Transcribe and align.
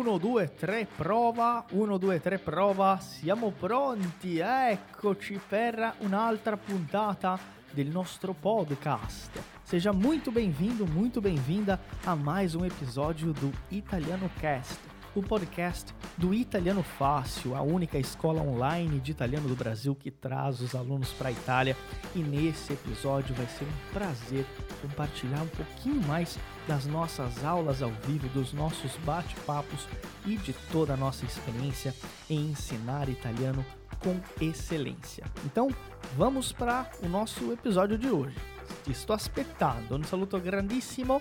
1, 0.00 0.18
2, 0.18 0.48
3, 0.56 0.86
prova. 0.96 1.66
1, 1.70 1.98
2, 1.98 2.20
3, 2.20 2.38
prova. 2.38 2.98
Siamo 3.00 3.52
pronti. 3.52 4.38
Eccoci 4.38 5.38
per 5.46 5.96
un'altra 6.00 6.56
puntata 6.56 7.38
del 7.70 7.88
nostro 7.88 8.32
podcast. 8.32 9.30
Seja 9.62 9.92
muito 9.92 10.32
bem-vindo, 10.32 10.86
muito 10.86 11.20
bem-vinda 11.20 11.78
a 12.04 12.16
mais 12.16 12.54
um 12.54 12.64
episódio 12.64 13.34
do 13.34 13.52
Italiano 13.70 14.30
Cast, 14.40 14.80
o 15.14 15.22
podcast 15.22 15.94
do 16.16 16.32
Italiano 16.32 16.82
Fácil, 16.82 17.56
a 17.56 17.62
única 17.62 17.98
escola 17.98 18.40
online 18.42 19.00
de 19.00 19.10
italiano 19.10 19.48
do 19.48 19.56
Brasil 19.56 19.94
que 19.94 20.10
traz 20.10 20.60
os 20.60 20.74
alunos 20.74 21.12
para 21.12 21.28
a 21.28 21.32
Itália. 21.32 21.76
E 22.14 22.20
nesse 22.20 22.72
episódio 22.72 23.34
vai 23.34 23.46
ser 23.46 23.64
um 23.64 23.92
prazer 23.92 24.46
compartilhar 24.80 25.42
um 25.42 25.48
pouquinho 25.48 26.00
mais 26.06 26.38
das 26.68 26.86
nossas 26.86 27.44
aulas 27.44 27.82
ao 27.82 27.90
vivo, 28.06 28.28
dos 28.28 28.52
nossos 28.52 28.96
bate-papos 28.98 29.88
e 30.24 30.36
de 30.36 30.52
toda 30.70 30.94
a 30.94 30.96
nossa 30.96 31.24
experiência 31.24 31.94
em 32.28 32.50
ensinar 32.50 33.08
italiano 33.08 33.64
com 33.98 34.18
excelência. 34.40 35.24
Então, 35.44 35.68
vamos 36.16 36.52
para 36.52 36.90
o 37.02 37.08
nosso 37.08 37.52
episódio 37.52 37.98
de 37.98 38.08
hoje. 38.08 38.36
Ti 38.84 38.94
sto 38.94 39.12
aspettando, 39.12 39.96
un 39.96 40.04
saluto 40.04 40.38
grandissimo 40.38 41.20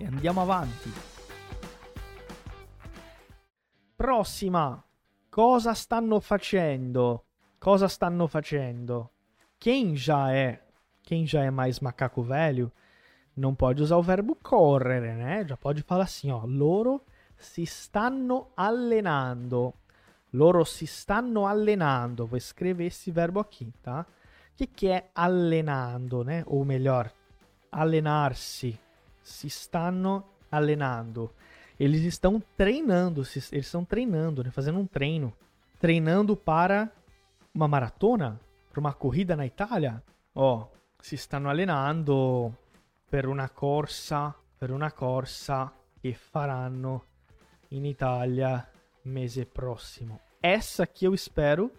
e 0.00 0.04
andiamo 0.04 0.40
avanti. 0.40 1.15
Prossima, 4.06 4.84
cosa 5.32 5.72
stanno 5.74 6.20
facendo? 6.20 7.24
Cosa 7.58 7.88
stanno 7.88 8.28
facendo? 8.28 9.10
Quem 9.58 9.96
já 9.96 10.32
é, 10.32 10.62
quem 11.02 11.26
já 11.26 11.42
é 11.42 11.50
mais 11.50 11.80
macaco 11.80 12.22
velho, 12.22 12.70
não 13.36 13.52
pode 13.52 13.82
usar 13.82 13.96
o 13.96 14.02
verbo 14.04 14.36
correre, 14.36 15.12
né? 15.14 15.44
Já 15.44 15.56
pode 15.56 15.82
falar 15.82 16.04
assim, 16.04 16.30
ó, 16.30 16.44
loro 16.44 17.02
si 17.36 17.64
stanno 17.66 18.46
allenando. 18.56 19.74
Loro 20.32 20.64
si 20.64 20.86
stanno 20.86 21.44
allenando. 21.44 22.28
Vou 22.28 22.38
escrever 22.38 22.86
esse 22.86 23.10
verbo 23.10 23.40
aqui, 23.40 23.72
tá? 23.82 24.06
O 24.52 24.56
que, 24.56 24.68
que 24.68 24.86
é 24.86 25.10
allenando, 25.16 26.22
né? 26.22 26.44
Ou 26.46 26.64
melhor, 26.64 27.10
allenarsi. 27.72 28.78
Si 29.20 29.48
stanno 29.48 30.22
allenando. 30.48 31.32
Eles 31.78 32.02
estão 32.02 32.42
treinando, 32.56 33.20
eles 33.20 33.52
estão 33.52 33.84
treinando, 33.84 34.42
né? 34.42 34.50
Fazendo 34.50 34.78
um 34.78 34.86
treino. 34.86 35.32
Treinando 35.78 36.36
para 36.36 36.90
uma 37.54 37.68
maratona, 37.68 38.40
para 38.70 38.80
uma 38.80 38.94
corrida 38.94 39.36
na 39.36 39.46
Itália. 39.46 40.02
Ó, 40.34 40.66
si 41.00 41.16
stanno 41.16 41.48
allenando 41.48 42.56
per 43.08 43.26
una 43.26 43.48
corsa, 43.48 44.34
per 44.58 44.70
una 44.70 44.92
corsa 44.92 45.72
che 46.00 46.14
faranno 46.14 47.04
in 47.68 47.84
Italia 47.84 48.66
mese 49.02 49.44
prossimo. 49.44 50.20
Essa 50.40 50.84
aqui 50.84 51.04
eu 51.04 51.14
espero 51.14 51.70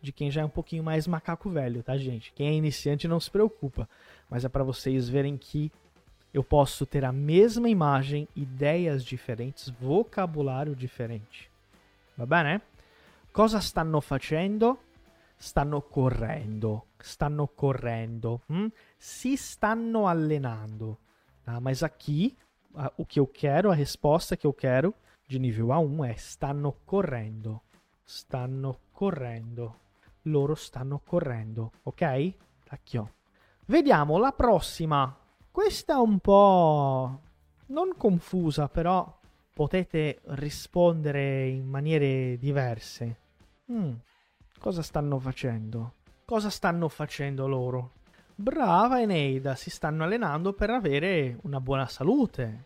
de 0.00 0.12
quem 0.12 0.30
já 0.30 0.42
é 0.42 0.44
um 0.44 0.50
pouquinho 0.50 0.82
mais 0.82 1.06
macaco 1.06 1.48
velho, 1.48 1.82
tá, 1.82 1.96
gente? 1.96 2.32
Quem 2.32 2.48
é 2.48 2.52
iniciante 2.52 3.06
não 3.06 3.20
se 3.20 3.30
preocupa, 3.30 3.88
mas 4.28 4.44
é 4.44 4.48
para 4.48 4.64
vocês 4.64 5.08
verem 5.08 5.36
que 5.36 5.70
eu 6.32 6.42
posso 6.42 6.86
ter 6.86 7.04
a 7.04 7.12
mesma 7.12 7.68
imagem, 7.68 8.26
ideias 8.34 9.04
diferentes, 9.04 9.68
vocabulário 9.68 10.74
diferente. 10.74 11.50
Va 12.16 12.24
bene? 12.24 12.62
Cosa 13.32 13.60
stanno 13.60 14.00
facendo? 14.00 14.78
Stanno 15.38 15.82
correndo. 15.82 16.86
Stanno 17.00 17.48
correndo. 17.48 18.40
Hm? 18.48 18.68
Si 18.98 19.36
stanno 19.36 20.06
allenando. 20.06 20.98
Tá? 21.44 21.60
Mas 21.60 21.82
aqui, 21.82 22.36
o 22.96 23.04
que 23.04 23.18
eu 23.18 23.26
quero, 23.26 23.70
a 23.70 23.74
resposta 23.74 24.36
que 24.36 24.46
eu 24.46 24.52
quero 24.52 24.94
de 25.26 25.38
nível 25.38 25.68
A1 25.68 26.08
é 26.08 26.14
stanno 26.14 26.72
correndo. 26.86 27.60
Stanno 28.06 28.78
correndo. 28.92 29.74
Loro 30.26 30.54
stanno 30.54 31.00
correndo. 31.00 31.72
Ok? 31.84 32.34
Aqui, 32.70 32.98
ó. 32.98 33.06
Vediamo 33.66 34.18
la 34.18 34.32
prossima. 34.32 35.21
Questa 35.52 36.00
un 36.00 36.18
po' 36.18 37.20
non 37.66 37.90
confusa, 37.98 38.68
però 38.68 39.20
potete 39.52 40.20
rispondere 40.28 41.46
in 41.46 41.68
maniere 41.68 42.38
diverse. 42.38 43.16
Mm, 43.70 43.92
cosa 44.58 44.80
stanno 44.80 45.18
facendo? 45.18 45.92
Cosa 46.24 46.48
stanno 46.48 46.88
facendo 46.88 47.46
loro? 47.46 47.90
Brava 48.34 49.02
Eneida, 49.02 49.54
si 49.54 49.68
stanno 49.68 50.04
allenando 50.04 50.54
per 50.54 50.70
avere 50.70 51.36
una 51.42 51.60
buona 51.60 51.86
salute. 51.86 52.64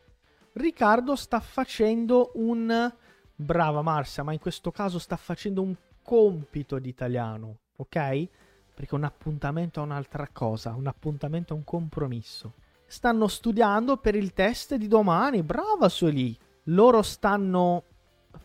Riccardo 0.53 1.17
sta 1.17 1.41
facendo 1.41 2.31
un... 2.35 2.95
Brava 3.35 3.83
Marcia, 3.83 4.23
ma 4.23 4.33
in 4.33 4.39
questo 4.39 4.71
caso 4.71 5.01
sta 5.01 5.17
facendo 5.17 5.61
un 5.61 5.75
compito 6.03 6.79
di 6.79 6.89
italiano, 6.89 7.57
ok? 7.79 8.29
Perché 8.73 8.95
un 8.95 9.03
appuntamento 9.03 9.81
è 9.81 9.83
un'altra 9.83 10.29
cosa, 10.33 10.73
un 10.73 10.87
appuntamento 10.87 11.53
è 11.53 11.57
un 11.57 11.65
compromesso. 11.65 12.53
Stanno 12.87 13.27
studiando 13.27 13.97
per 13.97 14.15
il 14.15 14.33
test 14.33 14.77
di 14.77 14.87
domani, 14.87 15.43
brava 15.43 15.89
Sueli. 15.89 16.39
Loro 16.65 17.03
stanno 17.03 17.83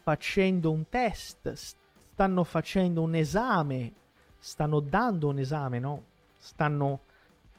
facendo 0.02 0.72
un 0.72 0.90
test, 0.90 1.52
stanno 1.52 2.44
facendo 2.44 3.02
un 3.02 3.16
esame, 3.16 3.94
stanno 4.40 4.79
dando 4.79 5.29
un 5.29 5.40
esame, 5.40 5.79
no? 5.79 6.03
Stanno... 6.38 7.02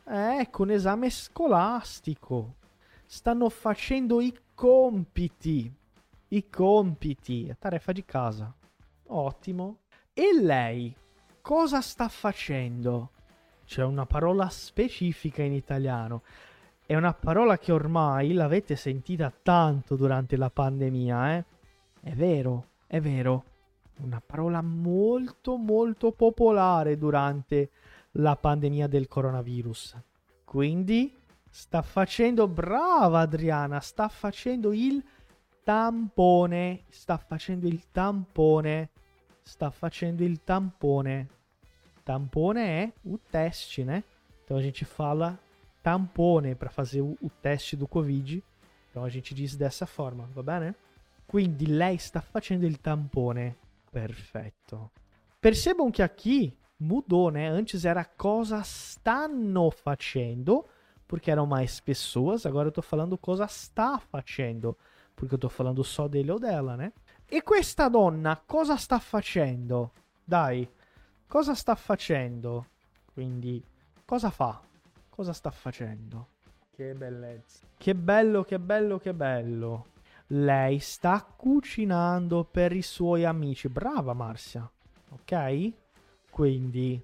Eh, 0.05 0.41
ecco, 0.41 0.63
un 0.65 0.71
esame 0.71 1.09
scolastico. 1.11 2.57
Stanno 3.07 3.49
facendo 3.49 4.21
i 4.21 4.37
compiti. 4.55 5.73
I 6.29 6.49
compiti, 6.49 7.55
tarefa 7.59 7.93
di 7.93 8.05
casa. 8.05 8.53
Ottimo. 9.07 9.79
E 10.13 10.31
lei 10.41 10.95
cosa 11.41 11.81
sta 11.81 12.09
facendo? 12.09 13.11
C'è 13.65 13.85
una 13.85 14.07
parola 14.07 14.49
specifica 14.49 15.43
in 15.43 15.53
italiano. 15.53 16.23
È 16.93 16.95
una 16.95 17.15
parola 17.15 17.57
che 17.57 17.73
ormai 17.73 18.35
l'avete 18.35 18.77
sentita 18.77 19.33
tanto 19.43 19.97
durante 19.97 20.37
la 20.37 20.51
pandemia, 20.51 21.37
eh? 21.37 21.45
È 22.03 22.13
vero, 22.13 22.67
è 22.87 23.01
vero. 23.01 23.45
Una 24.01 24.21
parola 24.21 24.61
molto 24.61 25.57
molto 25.57 26.13
popolare 26.13 26.99
durante 26.99 27.71
la 28.11 28.37
pandemia 28.37 28.89
del 28.89 29.09
coronavirus. 29.09 29.97
Quindi 30.45 31.17
sta 31.49 31.81
facendo, 31.81 32.47
brava 32.47 33.21
Adriana, 33.21 33.81
sta 33.81 34.09
facendo 34.09 34.71
il 34.75 35.03
tampone, 35.65 36.83
sta 36.91 37.17
facendo 37.17 37.67
il 37.69 37.91
tampone, 37.91 38.91
sta 39.41 39.71
facendo 39.71 40.25
il 40.25 40.45
tampone. 40.45 41.29
Tampone 42.03 42.61
é 42.61 42.93
o 43.09 43.19
teste, 43.31 43.83
né? 43.83 44.05
Então 44.45 44.59
a 44.59 44.61
gente 44.61 44.85
fala 44.85 45.39
tampone 45.83 46.55
para 46.55 46.71
fazer 46.71 47.01
o, 47.01 47.17
o, 47.21 47.29
teste 47.29 47.77
do 47.77 47.89
Covid. 47.89 48.43
Então 48.91 49.05
a 49.05 49.09
gente 49.09 49.35
diz 49.35 49.57
dessa 49.57 49.87
forma, 49.87 50.29
va 50.35 50.43
bene? 50.43 50.75
Quindi 51.27 51.67
lei 51.67 51.99
sta 51.99 52.21
facendo 52.21 52.65
il 52.65 52.79
tampone. 52.79 53.57
Perfetto. 53.91 54.91
Percebam 55.41 55.91
que 55.91 56.03
aqui 56.03 56.57
mudou, 56.79 57.31
né? 57.31 57.49
Antes 57.49 57.85
era 57.85 58.05
cosa 58.05 58.61
stanno 58.63 59.71
facendo, 59.71 60.65
porque 61.07 61.31
eram 61.31 61.47
mais 61.47 61.81
pessoas. 61.81 62.47
Agora 62.47 62.69
eu 62.69 62.73
tô 62.73 62.83
falando 62.83 63.19
cosa 63.19 63.47
sta 63.47 63.99
facendo, 63.99 64.77
porque 65.17 65.35
eu 65.35 65.39
tô 65.39 65.49
falando 65.49 65.83
só 65.83 66.07
dele 66.07 66.31
ou 66.31 66.39
dela, 66.39 66.77
né? 66.77 66.93
E 67.31 67.41
questa 67.41 67.89
donna 67.89 68.37
cosa 68.37 68.77
sta 68.77 69.01
facendo? 69.01 69.91
Dai, 70.27 70.69
cosa 71.29 71.55
sta 71.55 71.75
facendo? 71.75 72.65
Quindi, 73.15 73.65
cosa 74.07 74.31
fa? 74.31 74.61
Cosa 75.23 75.35
sta 75.35 75.53
facendo? 75.53 76.27
Che 76.75 76.95
bellezza. 76.95 77.65
Che 77.79 77.95
bello, 77.95 78.43
che 78.43 78.59
bello, 78.59 78.99
che 78.99 79.15
bello. 79.15 79.87
Lei 80.27 80.81
sta 80.81 81.23
cucinando 81.23 82.43
per 82.43 82.73
i 82.73 82.83
suoi 82.83 83.25
amici. 83.25 83.69
Brava 83.69 84.15
Marcia. 84.15 84.69
Ok? 85.11 85.73
Quindi 86.29 87.01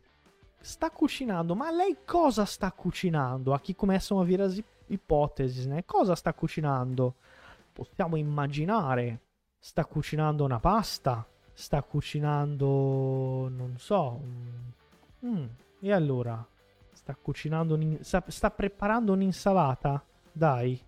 sta 0.58 0.90
cucinando, 0.90 1.54
ma 1.54 1.70
lei 1.70 1.98
cosa 2.04 2.44
sta 2.44 2.72
cucinando? 2.72 3.54
Aqui 3.54 3.72
começam 3.72 4.18
a 4.18 4.24
vir 4.24 4.40
as 4.40 4.60
ipotesi, 4.88 5.68
né? 5.68 5.84
Cosa 5.84 6.16
sta 6.16 6.32
cucinando? 6.32 7.14
Possiamo 7.72 8.16
immaginare. 8.16 9.20
Sta 9.60 9.84
cucinando 9.84 10.42
una 10.42 10.58
pasta? 10.58 11.24
Sta 11.52 11.80
cucinando, 11.82 13.48
non 13.48 13.74
so. 13.78 14.20
Mm, 15.24 15.46
e 15.78 15.92
allora? 15.92 16.44
Sta 17.08 17.16
cucinando 17.16 17.74
un... 17.74 17.96
sta, 18.02 18.22
sta 18.28 18.50
preparando 18.50 19.14
un'insalata? 19.14 20.04
Dai. 20.30 20.78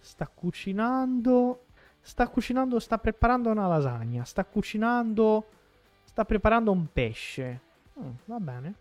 Sta 0.00 0.26
cucinando... 0.26 1.66
Sta 2.00 2.26
cucinando, 2.28 2.78
sta 2.78 2.96
preparando 2.96 3.50
una 3.50 3.68
lasagna. 3.68 4.24
Sta 4.24 4.46
cucinando... 4.46 5.44
Sta 6.04 6.24
preparando 6.24 6.72
un 6.72 6.86
pesce. 6.90 7.60
Mm, 8.00 8.10
va 8.24 8.40
bene. 8.40 8.74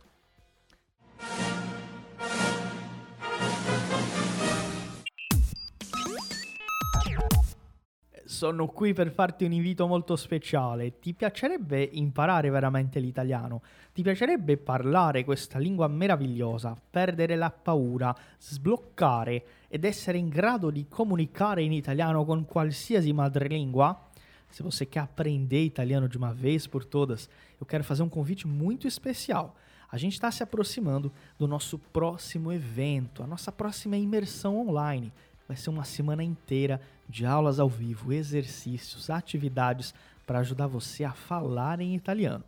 Sono 8.28 8.68
qui 8.68 8.94
per 8.94 9.10
farti 9.10 9.46
un 9.46 9.54
invito 9.54 9.88
molto 9.88 10.18
speciale. 10.18 11.00
Ti 11.00 11.14
piacerebbe 11.14 11.82
imparare 11.94 12.50
veramente 12.50 13.00
l'italiano? 13.00 13.62
Ti 13.94 14.02
piacerebbe 14.02 14.58
parlare 14.58 15.24
questa 15.24 15.58
lingua 15.58 15.88
meravigliosa, 15.88 16.76
perdere 16.90 17.36
la 17.36 17.50
paura, 17.50 18.16
sbloccare 18.38 19.46
ed 19.70 19.86
essere 19.86 20.18
in 20.18 20.28
grado 20.28 20.70
di 20.70 20.88
comunicare 20.90 21.64
in 21.64 21.72
italiano 21.72 22.26
com 22.26 22.44
qualsiasi 22.44 23.14
madrelingua? 23.14 24.10
Se 24.50 24.62
você 24.62 24.86
quer 24.86 25.02
aprender 25.02 25.64
italiano 25.64 26.08
de 26.08 26.18
uma 26.18 26.34
vez 26.34 26.68
por 26.68 26.84
todas, 26.86 27.30
eu 27.60 27.66
quero 27.66 27.84
fazer 27.84 28.04
um 28.04 28.10
convite 28.10 28.46
muito 28.46 28.88
especial. 28.88 29.56
A 29.90 29.98
gente 29.98 30.14
está 30.14 30.30
se 30.32 30.44
aproximando 30.44 31.12
do 31.38 31.48
nosso 31.48 31.80
próximo 31.80 32.52
evento, 32.52 33.24
a 33.24 33.28
nossa 33.28 33.52
próxima 33.52 33.96
imersão 33.96 34.68
online. 34.68 35.14
Vai 35.48 35.56
ser 35.56 35.70
uma 35.70 35.86
semana 35.86 36.24
inteira 36.24 36.82
de 37.08 37.26
aulas 37.26 37.60
ao 37.60 37.70
vivo, 37.70 38.12
exercícios, 38.12 39.10
atividades 39.10 39.94
para 40.26 40.40
ajudar 40.40 40.68
você 40.68 41.04
a 41.06 41.14
falar 41.14 41.80
em 41.80 41.96
italiano. 41.96 42.44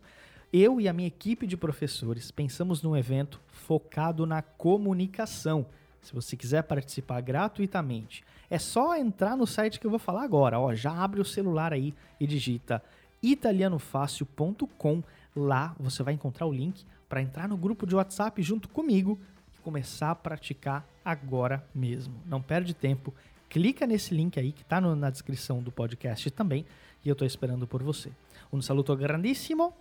Eu 0.52 0.80
e 0.80 0.88
a 0.88 0.92
minha 0.92 1.08
equipe 1.08 1.46
de 1.46 1.56
professores 1.56 2.30
pensamos 2.30 2.82
num 2.82 2.96
evento 2.96 3.40
focado 3.48 4.26
na 4.26 4.42
comunicação. 4.42 5.64
Se 6.02 6.12
você 6.12 6.36
quiser 6.36 6.62
participar 6.62 7.20
gratuitamente, 7.20 8.24
é 8.50 8.58
só 8.58 8.96
entrar 8.96 9.36
no 9.36 9.46
site 9.46 9.78
que 9.78 9.86
eu 9.86 9.90
vou 9.90 9.98
falar 9.98 10.24
agora. 10.24 10.58
Ó, 10.58 10.74
já 10.74 10.92
abre 10.92 11.20
o 11.20 11.24
celular 11.24 11.72
aí 11.72 11.94
e 12.18 12.26
digita 12.26 12.82
italianofácil.com. 13.22 15.02
Lá 15.36 15.74
você 15.78 16.02
vai 16.02 16.14
encontrar 16.14 16.46
o 16.46 16.52
link 16.52 16.84
para 17.08 17.22
entrar 17.22 17.48
no 17.48 17.56
grupo 17.56 17.86
de 17.86 17.94
WhatsApp 17.94 18.42
junto 18.42 18.68
comigo 18.68 19.18
começar 19.60 20.10
a 20.10 20.14
praticar 20.14 20.86
agora 21.04 21.64
mesmo. 21.74 22.14
Não 22.26 22.42
perde 22.42 22.74
tempo, 22.74 23.14
clica 23.48 23.86
nesse 23.86 24.14
link 24.14 24.38
aí 24.38 24.52
que 24.52 24.62
está 24.62 24.80
na 24.80 25.10
descrição 25.10 25.62
do 25.62 25.70
podcast 25.70 26.30
também 26.30 26.64
e 27.04 27.08
eu 27.08 27.12
estou 27.12 27.26
esperando 27.26 27.66
por 27.66 27.82
você. 27.82 28.10
Um 28.52 28.60
saluto 28.60 28.94
grandissimo 28.96 29.74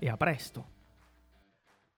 e 0.00 0.08
a 0.08 0.16
presto! 0.16 0.64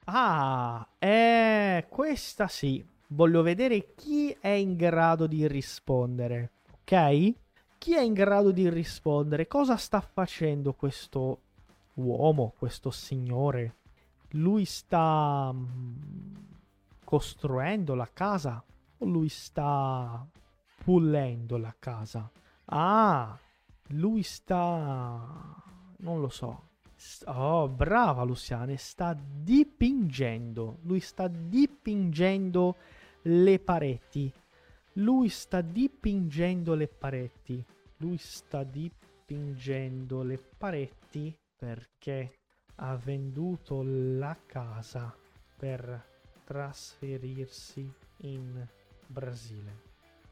Ah, 0.08 0.86
è 0.98 1.84
questa 1.88 2.46
sì. 2.46 2.84
Voglio 3.08 3.42
vedere 3.42 3.94
chi 3.94 4.36
è 4.40 4.50
in 4.50 4.76
grado 4.76 5.26
di 5.26 5.46
rispondere, 5.46 6.50
ok? 6.82 7.34
Chi 7.78 7.94
è 7.94 8.02
in 8.02 8.14
grado 8.14 8.50
di 8.50 8.68
rispondere? 8.68 9.46
Cosa 9.46 9.76
sta 9.76 10.00
facendo 10.00 10.72
questo 10.74 11.40
uomo, 11.94 12.52
questo 12.58 12.90
signore? 12.90 13.74
Lui 14.30 14.64
sta 14.64 15.52
mm, 15.52 16.34
costruendo 17.06 17.94
la 17.94 18.10
casa 18.12 18.64
o 18.98 19.06
lui 19.06 19.28
sta 19.28 20.26
pulendo 20.82 21.56
la 21.56 21.74
casa? 21.78 22.28
Ah, 22.64 23.38
lui 23.90 24.24
sta... 24.24 25.62
non 25.98 26.20
lo 26.20 26.28
so. 26.28 26.64
Oh, 27.26 27.68
brava 27.68 28.24
Luciane, 28.24 28.76
sta 28.76 29.14
dipingendo. 29.14 30.78
Lui 30.82 30.98
sta 30.98 31.28
dipingendo 31.28 32.76
le 33.22 33.58
pareti. 33.60 34.32
Lui 34.94 35.28
sta 35.28 35.60
dipingendo 35.60 36.74
le 36.74 36.88
pareti. 36.88 37.64
Lui 37.98 38.16
sta 38.16 38.64
dipingendo 38.64 40.22
le 40.22 40.38
pareti 40.38 41.36
perché 41.56 42.38
ha 42.76 42.96
venduto 42.96 43.82
la 43.84 44.36
casa 44.44 45.14
per 45.56 46.15
trasferirsi 46.46 47.92
in 48.18 48.64
Brasile. 49.06 49.84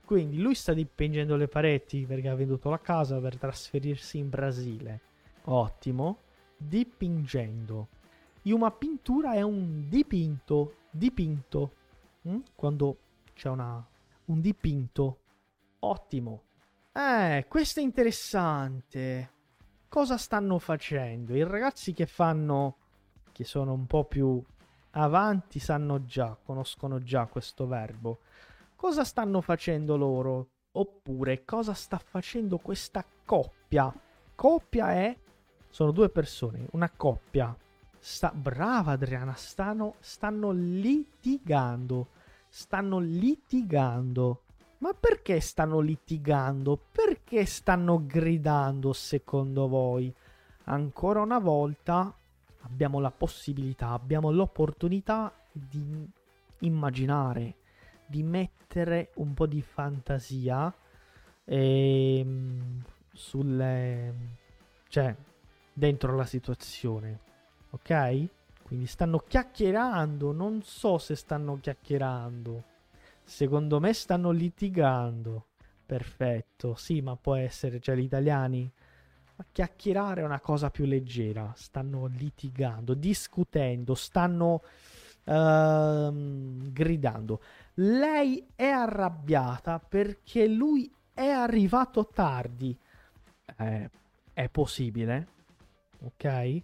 Quindi 0.05 0.39
lui 0.39 0.55
sta 0.55 0.73
dipingendo 0.73 1.35
le 1.35 1.49
pareti 1.49 2.05
perché 2.07 2.29
ha 2.29 2.35
venduto 2.35 2.71
la 2.71 2.79
casa 2.79 3.19
per 3.19 3.37
trasferirsi 3.37 4.19
in 4.19 4.29
Brasile. 4.29 5.01
Ottimo. 5.45 6.19
Dipingendo. 6.57 7.89
Una 8.45 8.71
pittura 8.71 9.33
è 9.33 9.43
un 9.43 9.89
dipinto. 9.89 10.77
Dipinto. 10.91 11.73
Mm? 12.29 12.41
Quando 12.55 12.99
c'è 13.35 13.49
una, 13.49 13.85
un 14.27 14.41
dipinto. 14.41 15.19
Ottimo. 15.81 16.43
Eh, 16.93 17.47
questo 17.49 17.81
è 17.81 17.83
interessante. 17.83 19.31
Cosa 19.89 20.17
stanno 20.17 20.59
facendo? 20.59 21.35
I 21.35 21.43
ragazzi 21.45 21.93
che 21.93 22.07
fanno, 22.07 22.77
che 23.33 23.45
sono 23.45 23.73
un 23.73 23.87
po' 23.87 24.05
più 24.05 24.43
avanti, 25.03 25.59
sanno 25.59 26.05
già, 26.05 26.37
conoscono 26.43 27.03
già 27.03 27.27
questo 27.27 27.67
verbo. 27.67 28.19
Cosa 28.77 29.05
stanno 29.05 29.41
facendo 29.41 29.97
loro? 29.97 30.49
Oppure 30.73 31.45
cosa 31.45 31.73
sta 31.73 31.99
facendo 31.99 32.59
questa 32.59 33.05
coppia? 33.25 33.93
Coppia 34.35 34.93
è... 34.93 35.17
Sono 35.69 35.91
due 35.91 36.09
persone, 36.09 36.67
una 36.73 36.91
coppia. 36.91 37.57
Sta... 37.99 38.31
Brava 38.35 38.93
Adriana, 38.93 39.35
stanno, 39.35 39.95
stanno 40.01 40.51
litigando. 40.51 42.09
Stanno 42.49 42.99
litigando. 42.99 44.43
Ma 44.79 44.93
perché 44.93 45.41
stanno 45.41 45.81
litigando? 45.81 46.79
Perché 46.93 47.47
stanno 47.47 48.05
gridando 48.05 48.93
secondo 48.93 49.67
voi? 49.67 50.13
Ancora 50.65 51.21
una 51.21 51.39
volta 51.39 52.15
abbiamo 52.65 53.01
la 53.01 53.11
possibilità, 53.11 53.91
abbiamo 53.91 54.31
l'opportunità 54.31 55.33
di 55.53 56.07
immaginare, 56.61 57.55
di 58.07 58.23
mettere 58.23 59.11
un 59.15 59.35
po' 59.35 59.47
di 59.47 59.63
fantasia 59.63 60.73
ehm, 61.45 62.83
sulle... 63.13 64.15
cioè 64.89 65.15
dentro 65.73 66.17
la 66.17 66.25
situazione, 66.25 67.19
ok? 67.71 68.29
Quindi 68.63 68.87
stanno 68.87 69.19
chiacchierando, 69.19 70.33
non 70.33 70.63
so 70.63 70.99
se 70.99 71.17
stanno 71.17 71.59
chiacchierando. 71.61 72.65
Secondo 73.23 73.81
me 73.81 73.93
stanno 73.93 74.31
litigando. 74.31 75.47
Perfetto, 75.85 76.75
sì, 76.77 77.03
ma 77.03 77.15
può 77.17 77.35
essere, 77.35 77.79
cioè 77.81 77.95
gli 77.97 78.05
italiani 78.05 78.71
ma 79.37 79.45
chiacchierare 79.51 80.21
è 80.21 80.25
una 80.25 80.41
cosa 80.41 80.71
più 80.71 80.85
leggera. 80.85 81.53
Stanno 81.57 82.07
litigando, 82.07 82.95
discutendo, 82.95 83.95
stanno 83.95 84.63
uh, 85.25 86.71
gridando. 86.73 87.41
Lei 87.75 88.47
è 88.55 88.67
arrabbiata 88.67 89.79
perché 89.81 90.47
lui 90.47 90.91
è 91.13 91.27
arrivato 91.27 92.07
tardi. 92.07 92.77
Eh, 93.57 93.91
è 94.33 94.49
possibile? 94.49 95.27
Ok? 96.01 96.63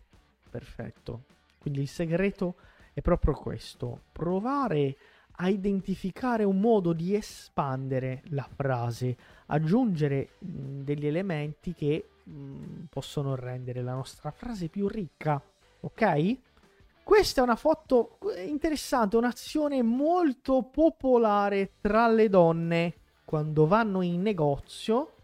Perfetto. 0.51 1.25
Quindi 1.59 1.81
il 1.81 1.89
segreto 1.89 2.57
è 2.93 3.01
proprio 3.01 3.35
questo. 3.35 4.03
Provare 4.13 4.97
a 5.43 5.49
identificare 5.49 6.45
un 6.45 6.61
modo 6.61 6.93
di 6.93 7.15
espandere 7.15 8.23
la 8.29 8.47
frase, 8.55 9.17
aggiungere 9.47 10.31
degli 10.39 11.07
elementi 11.07 11.73
che 11.73 12.09
mh, 12.31 12.85
possono 12.89 13.35
rendere 13.35 13.83
la 13.83 13.95
nostra 13.95 14.31
frase 14.31 14.69
più 14.69 14.89
ricca. 14.89 15.41
Ok? 15.81 16.39
Questa 17.03 17.41
è 17.41 17.45
una 17.45 17.57
foto 17.57 18.19
interessante, 18.47 19.17
un'azione 19.17 19.83
molto 19.83 20.63
popolare 20.63 21.73
tra 21.81 22.07
le 22.09 22.29
donne 22.29 22.95
quando 23.25 23.67
vanno 23.67 24.03
in 24.03 24.23
negozio. 24.23 25.15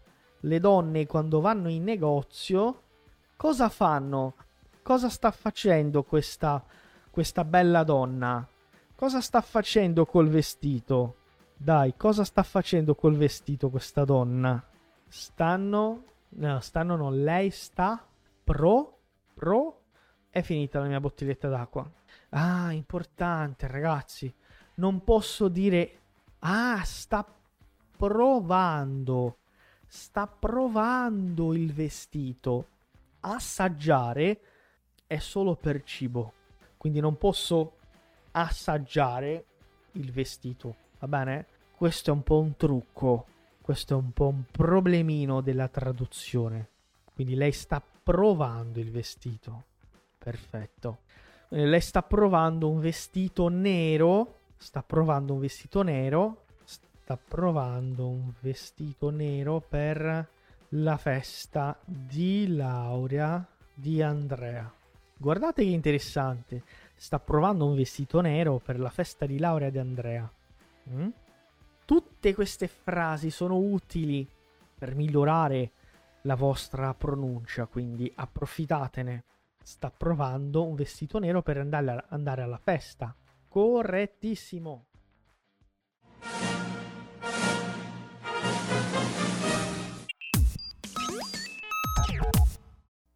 Le 0.41 0.59
donne 0.59 1.05
quando 1.05 1.39
vanno 1.39 1.69
in 1.69 1.83
negozio 1.83 2.81
cosa 3.37 3.69
fanno? 3.69 4.35
Cosa 4.81 5.09
sta 5.09 5.31
facendo 5.31 6.03
questa, 6.03 6.63
questa 7.09 7.43
bella 7.43 7.83
donna? 7.83 8.45
Cosa 8.95 9.21
sta 9.21 9.41
facendo 9.41 10.05
col 10.05 10.27
vestito? 10.27 11.15
Dai, 11.55 11.95
cosa 11.95 12.23
sta 12.23 12.43
facendo 12.43 12.95
col 12.95 13.15
vestito 13.15 13.69
questa 13.69 14.03
donna? 14.03 14.61
Stanno 15.07 16.03
No, 16.29 16.59
stanno 16.59 16.95
no. 16.95 17.09
Lei 17.09 17.49
sta 17.49 18.05
pro. 18.43 18.99
Pro. 19.33 19.81
È 20.29 20.41
finita 20.41 20.79
la 20.79 20.87
mia 20.87 20.99
bottiglietta 20.99 21.47
d'acqua. 21.47 21.89
Ah, 22.29 22.71
importante, 22.71 23.67
ragazzi. 23.67 24.33
Non 24.75 25.03
posso 25.03 25.47
dire. 25.47 25.99
Ah, 26.39 26.81
sta 26.83 27.25
provando. 27.95 29.37
Sta 29.87 30.27
provando 30.27 31.53
il 31.53 31.73
vestito. 31.73 32.67
Assaggiare 33.21 34.41
è 35.07 35.17
solo 35.17 35.55
per 35.55 35.83
cibo. 35.83 36.33
Quindi 36.77 36.99
non 36.99 37.17
posso 37.17 37.77
assaggiare 38.31 39.45
il 39.93 40.11
vestito. 40.11 40.75
Va 40.99 41.07
bene? 41.07 41.45
Questo 41.75 42.11
è 42.11 42.13
un 42.13 42.23
po' 42.23 42.39
un 42.39 42.55
trucco 42.55 43.25
questo 43.67 43.95
è 43.95 43.97
un 43.97 44.13
po' 44.13 44.29
un 44.29 44.43
problemino 44.49 45.41
della 45.41 45.67
traduzione. 45.67 46.69
Quindi 47.13 47.35
lei 47.35 47.51
sta 47.51 47.83
provando 48.01 48.79
il 48.79 48.91
vestito. 48.91 49.63
Perfetto. 50.17 50.99
Lei 51.49 51.81
sta 51.81 52.01
provando 52.01 52.69
un 52.69 52.79
vestito 52.79 53.49
nero. 53.49 54.35
Sta 54.55 54.81
provando 54.83 55.33
un 55.33 55.41
vestito 55.41 55.81
nero. 55.81 56.45
Sta 56.63 57.17
provando 57.17 58.07
un 58.07 58.31
vestito 58.39 59.09
nero 59.09 59.59
per 59.59 60.29
la 60.69 60.95
festa 60.95 61.77
di 61.83 62.47
laurea 62.47 63.45
di 63.73 64.01
Andrea. 64.01 64.71
Guardate 65.17 65.65
che 65.65 65.71
interessante, 65.71 66.63
sta 66.95 67.19
provando 67.19 67.65
un 67.65 67.75
vestito 67.75 68.21
nero 68.21 68.61
per 68.63 68.79
la 68.79 68.89
festa 68.89 69.25
di 69.25 69.37
laurea 69.37 69.69
di 69.69 69.77
Andrea. 69.77 70.31
Mm? 70.89 71.09
Tutte 71.87 72.35
queste 72.35 72.67
frasi 72.67 73.29
sono 73.29 73.55
utili 73.55 74.29
per 74.77 74.93
migliorare 74.93 75.71
la 76.23 76.35
vostra 76.35 76.93
pronuncia, 76.93 77.65
quindi 77.65 78.11
approfittatene. 78.13 79.23
Sta 79.63 79.89
provando 79.89 80.67
un 80.67 80.75
vestito 80.75 81.17
nero 81.17 81.41
per 81.41 81.57
andare, 81.59 82.41
alla 82.41 82.57
festa. 82.57 83.15
Correttissimo. 83.47 84.87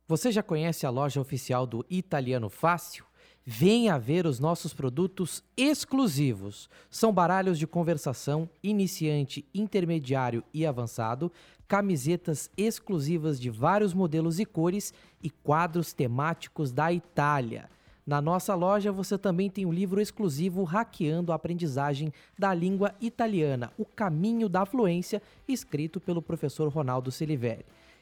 Você 0.08 0.32
já 0.32 0.42
conhece 0.42 0.86
a 0.86 0.90
loja 0.90 1.20
oficial 1.20 1.68
do 1.68 1.86
Italiano 1.90 2.48
Fácil? 2.48 3.11
Venha 3.44 3.98
ver 3.98 4.28
os 4.28 4.40
nossos 4.40 4.72
produtos 4.72 5.44
exclusivos. 5.58 6.70
São 6.92 7.12
baralhos 7.12 7.58
de 7.58 7.66
conversação, 7.66 8.48
iniciante, 8.62 9.44
intermediário 9.54 10.44
e 10.54 10.64
avançado, 10.64 11.32
camisetas 11.68 12.52
exclusivas 12.56 13.40
de 13.40 13.50
vários 13.50 13.96
modelos 13.96 14.40
e 14.40 14.46
cores 14.46 14.94
e 15.24 15.30
quadros 15.30 15.92
temáticos 15.92 16.72
da 16.72 16.94
Itália. 16.94 17.68
Na 18.06 18.22
nossa 18.22 18.54
loja 18.54 18.92
você 18.92 19.18
também 19.18 19.50
tem 19.50 19.66
o 19.66 19.72
livro 19.72 20.00
exclusivo 20.00 20.64
Hackeando 20.64 21.32
a 21.32 21.36
Aprendizagem 21.36 22.14
da 22.38 22.54
Língua 22.54 22.94
Italiana, 23.02 23.72
O 23.78 23.86
Caminho 23.86 24.50
da 24.50 24.66
Fluência, 24.66 25.22
escrito 25.48 26.00
pelo 26.00 26.22
professor 26.22 26.68
Ronaldo 26.68 27.12
Siliveri. 27.12 27.66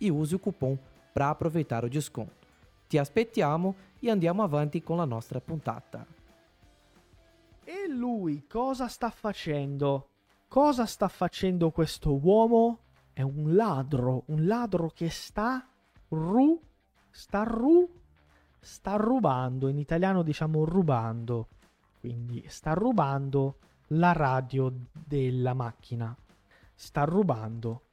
e 0.00 0.10
use 0.10 0.34
o 0.34 0.38
cupom 0.38 0.76
para 1.12 1.28
aproveitar 1.28 1.84
o 1.84 1.88
desconto. 1.88 2.46
Ti 2.88 2.98
aspettiamo 2.98 3.74
e 4.00 4.10
andiamo 4.10 4.42
avanti 4.42 4.82
con 4.82 4.96
la 4.96 5.04
nostra 5.04 5.40
puntata. 5.40 6.04
E 7.62 7.88
lui 7.88 8.46
cosa 8.48 8.88
sta 8.88 9.10
facendo? 9.10 10.08
Cosa 10.48 10.86
sta 10.86 11.06
facendo 11.06 11.70
questo 11.70 12.18
uomo? 12.18 12.78
È 13.12 13.22
un 13.22 13.54
ladro, 13.54 14.24
un 14.26 14.46
ladro 14.46 14.90
che 14.92 15.10
sta 15.10 15.64
ru, 16.08 16.60
sta 17.10 17.42
ru, 17.44 17.88
sta 18.58 18.96
rubando, 18.96 19.68
in 19.68 19.78
italiano 19.78 20.22
diciamo 20.22 20.64
rubando, 20.64 21.48
quindi 22.00 22.44
sta 22.48 22.72
rubando 22.72 23.58
la 23.88 24.12
radio 24.12 24.72
della 24.92 25.54
macchina. 25.54 26.16
Sta 26.74 27.04
rubando. 27.04 27.89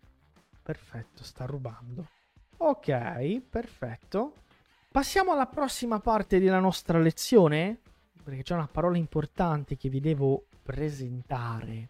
Perfetto, 0.67 1.24
sta 1.24 1.45
rubando. 1.45 2.05
Ok, 2.57 3.39
perfetto. 3.39 4.33
Passiamo 4.91 5.31
alla 5.31 5.45
prossima 5.45 6.01
parte 6.01 6.41
della 6.41 6.59
nostra 6.59 7.00
lezione, 7.00 7.79
perché 8.21 8.43
c'è 8.43 8.53
una 8.53 8.67
parola 8.69 8.97
importante 8.97 9.77
che 9.77 9.88
vi 9.88 10.01
devo 10.01 10.47
presentare. 10.62 11.88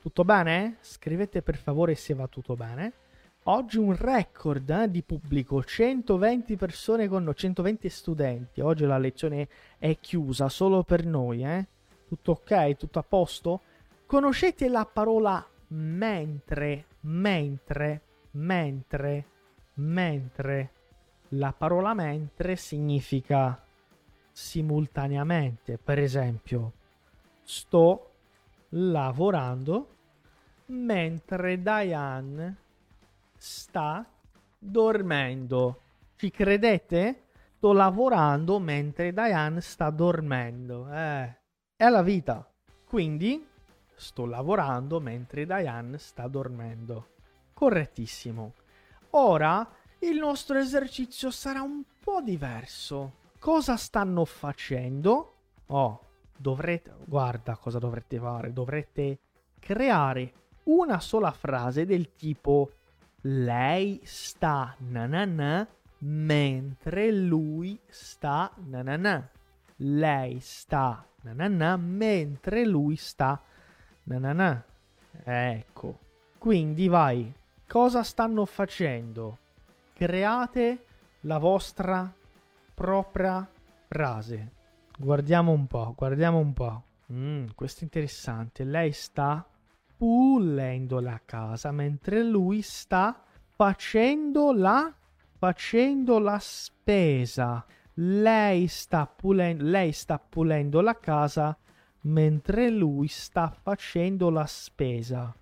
Tutto 0.00 0.22
bene? 0.22 0.76
Scrivete 0.82 1.42
per 1.42 1.56
favore 1.56 1.96
se 1.96 2.14
va 2.14 2.28
tutto 2.28 2.54
bene. 2.54 2.92
Oggi 3.46 3.78
un 3.78 3.96
record 3.96 4.70
eh, 4.70 4.88
di 4.88 5.02
pubblico, 5.02 5.64
120 5.64 6.54
persone 6.54 7.08
con 7.08 7.24
noi, 7.24 7.34
120 7.34 7.88
studenti. 7.88 8.60
Oggi 8.60 8.84
la 8.84 8.98
lezione 8.98 9.48
è 9.78 9.98
chiusa 9.98 10.48
solo 10.48 10.84
per 10.84 11.04
noi, 11.04 11.42
eh? 11.42 11.66
Tutto 12.06 12.30
ok? 12.30 12.76
Tutto 12.76 13.00
a 13.00 13.02
posto? 13.02 13.62
Conoscete 14.06 14.68
la 14.68 14.84
parola 14.86 15.44
mentre, 15.70 16.84
mentre, 17.00 18.02
mentre, 18.32 19.24
mentre. 19.74 20.70
La 21.34 21.52
parola 21.52 21.94
mentre 21.94 22.56
significa 22.56 23.58
simultaneamente. 24.30 25.78
Per 25.78 25.98
esempio, 25.98 26.72
sto 27.42 28.10
lavorando 28.70 29.88
mentre 30.66 31.62
Diane 31.62 32.56
sta 33.36 34.06
dormendo. 34.58 35.80
Ci 36.16 36.30
credete? 36.30 37.22
Sto 37.56 37.72
lavorando 37.72 38.58
mentre 38.58 39.12
Diane 39.12 39.60
sta 39.60 39.90
dormendo. 39.90 40.90
Eh, 40.92 41.36
è 41.76 41.88
la 41.88 42.02
vita. 42.02 42.46
Quindi 42.84 43.46
sto 43.94 44.26
lavorando 44.26 45.00
mentre 45.00 45.46
Diane 45.46 45.98
sta 45.98 46.26
dormendo. 46.28 47.08
Correttissimo. 47.62 48.54
Ora 49.10 49.64
il 50.00 50.18
nostro 50.18 50.58
esercizio 50.58 51.30
sarà 51.30 51.62
un 51.62 51.84
po' 52.02 52.20
diverso. 52.20 53.18
Cosa 53.38 53.76
stanno 53.76 54.24
facendo? 54.24 55.34
Oh, 55.66 56.00
dovrete, 56.36 56.92
guarda 57.04 57.54
cosa 57.54 57.78
dovrete 57.78 58.18
fare. 58.18 58.52
Dovrete 58.52 59.18
creare 59.60 60.32
una 60.64 60.98
sola 60.98 61.30
frase 61.30 61.86
del 61.86 62.16
tipo 62.16 62.68
lei 63.20 64.00
sta 64.02 64.74
nanana 64.78 65.64
mentre 65.98 67.12
lui 67.12 67.78
sta 67.86 68.50
nanana. 68.56 69.30
Lei 69.76 70.40
sta 70.40 71.06
nanana 71.20 71.76
mentre 71.76 72.66
lui 72.66 72.96
sta 72.96 73.40
nanana. 74.02 74.64
Ecco. 75.22 75.98
Quindi 76.38 76.88
vai. 76.88 77.32
Cosa 77.72 78.02
stanno 78.02 78.44
facendo? 78.44 79.38
Create 79.94 80.84
la 81.20 81.38
vostra 81.38 82.14
propria 82.74 83.50
frase. 83.88 84.52
Guardiamo 84.98 85.52
un 85.52 85.66
po', 85.66 85.94
guardiamo 85.96 86.36
un 86.36 86.52
po'. 86.52 86.82
Mm, 87.10 87.46
questo 87.54 87.80
è 87.80 87.84
interessante. 87.84 88.64
Lei 88.64 88.92
sta 88.92 89.48
pulendo 89.96 91.00
la 91.00 91.18
casa 91.24 91.72
mentre 91.72 92.22
lui 92.22 92.60
sta 92.60 93.24
facendo 93.56 94.52
la 94.52 94.94
facendo 95.38 96.18
la 96.18 96.38
spesa. 96.38 97.64
Lei 97.94 98.66
sta 98.66 99.06
pulendo, 99.06 99.64
lei 99.64 99.92
sta 99.92 100.18
pulendo 100.18 100.82
la 100.82 100.98
casa 100.98 101.56
mentre 102.02 102.68
lui 102.68 103.08
sta 103.08 103.48
facendo 103.48 104.28
la 104.28 104.44
spesa. 104.44 105.34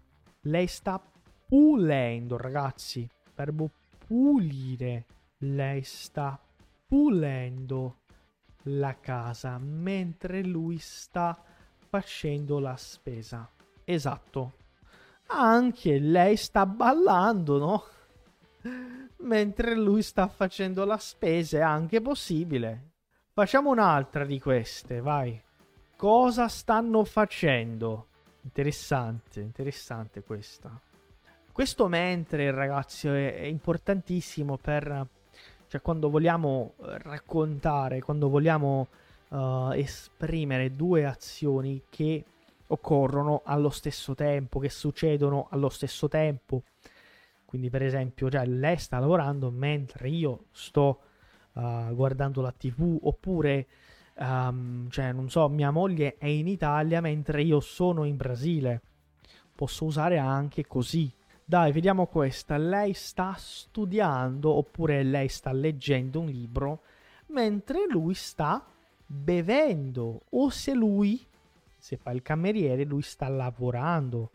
Lei 0.42 0.68
sta 0.68 1.02
pulendo, 1.50 2.36
ragazzi. 2.36 3.08
Verbo 3.34 3.68
pulire. 4.06 5.04
Lei 5.38 5.82
sta 5.82 6.38
pulendo 6.86 7.96
la 8.64 8.96
casa 9.00 9.58
mentre 9.58 10.44
lui 10.44 10.78
sta 10.78 11.36
facendo 11.88 12.60
la 12.60 12.76
spesa. 12.76 13.50
Esatto. 13.84 14.52
Anche 15.26 15.98
lei 15.98 16.36
sta 16.36 16.66
ballando, 16.66 17.58
no? 17.58 17.84
Mentre 19.18 19.74
lui 19.74 20.02
sta 20.02 20.28
facendo 20.28 20.84
la 20.84 20.98
spesa, 20.98 21.58
è 21.58 21.62
anche 21.62 22.00
possibile. 22.00 22.90
Facciamo 23.32 23.70
un'altra 23.70 24.24
di 24.24 24.38
queste, 24.38 25.00
vai. 25.00 25.40
Cosa 25.96 26.46
stanno 26.46 27.04
facendo? 27.04 28.06
Interessante, 28.42 29.40
interessante 29.40 30.22
questa. 30.22 30.88
Questo 31.52 31.88
mentre, 31.88 32.50
ragazzi, 32.52 33.08
è, 33.08 33.42
importantissimo 33.42 34.56
per... 34.56 35.06
Cioè, 35.66 35.80
quando 35.82 36.10
vogliamo 36.10 36.74
raccontare, 36.78 38.00
quando 38.00 38.28
vogliamo 38.28 38.88
uh, 39.28 39.70
esprimere 39.72 40.74
due 40.74 41.04
azioni 41.04 41.82
che 41.88 42.24
occorrono 42.68 43.42
allo 43.44 43.70
stesso 43.70 44.14
tempo, 44.14 44.58
che 44.58 44.68
succedono 44.68 45.48
allo 45.50 45.68
stesso 45.68 46.08
tempo. 46.08 46.62
Quindi, 47.44 47.68
per 47.68 47.82
esempio, 47.82 48.30
cioè, 48.30 48.46
lei 48.46 48.78
sta 48.78 48.98
lavorando 48.98 49.50
mentre 49.50 50.08
io 50.08 50.44
sto 50.52 51.00
uh, 51.54 51.94
guardando 51.94 52.40
la 52.40 52.52
TV, 52.52 52.98
oppure, 53.02 53.66
um, 54.18 54.88
cioè, 54.88 55.12
non 55.12 55.28
so, 55.28 55.48
mia 55.48 55.70
moglie 55.70 56.16
è 56.16 56.26
in 56.26 56.46
Italia 56.46 57.00
mentre 57.00 57.42
io 57.42 57.60
sono 57.60 58.04
in 58.04 58.16
Brasile. 58.16 58.80
Posso 59.54 59.84
usare 59.84 60.18
anche 60.18 60.66
così. 60.66 61.12
Dai, 61.50 61.72
vediamo 61.72 62.06
questa. 62.06 62.56
Lei 62.58 62.92
sta 62.92 63.34
studiando 63.36 64.52
oppure 64.52 65.02
lei 65.02 65.26
sta 65.26 65.50
leggendo 65.50 66.20
un 66.20 66.26
libro 66.26 66.82
mentre 67.30 67.86
lui 67.88 68.14
sta 68.14 68.64
bevendo 69.04 70.26
o 70.30 70.48
se 70.48 70.74
lui, 70.74 71.26
se 71.76 71.96
fa 71.96 72.12
il 72.12 72.22
cameriere, 72.22 72.84
lui 72.84 73.02
sta 73.02 73.26
lavorando. 73.26 74.30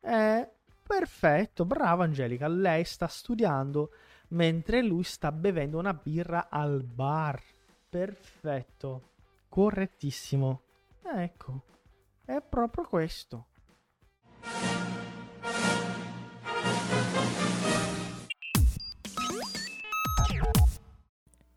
Eh, 0.00 0.46
perfetto, 0.86 1.64
brava 1.64 2.04
Angelica. 2.04 2.48
Lei 2.48 2.84
sta 2.84 3.06
studiando 3.06 3.92
mentre 4.28 4.82
lui 4.82 5.04
sta 5.04 5.32
bevendo 5.32 5.78
una 5.78 5.94
birra 5.94 6.48
al 6.50 6.82
bar. 6.82 7.42
Perfetto, 7.88 9.12
correttissimo. 9.48 10.60
Ecco, 11.02 11.62
è 12.26 12.42
proprio 12.46 12.84
questo. 12.84 13.46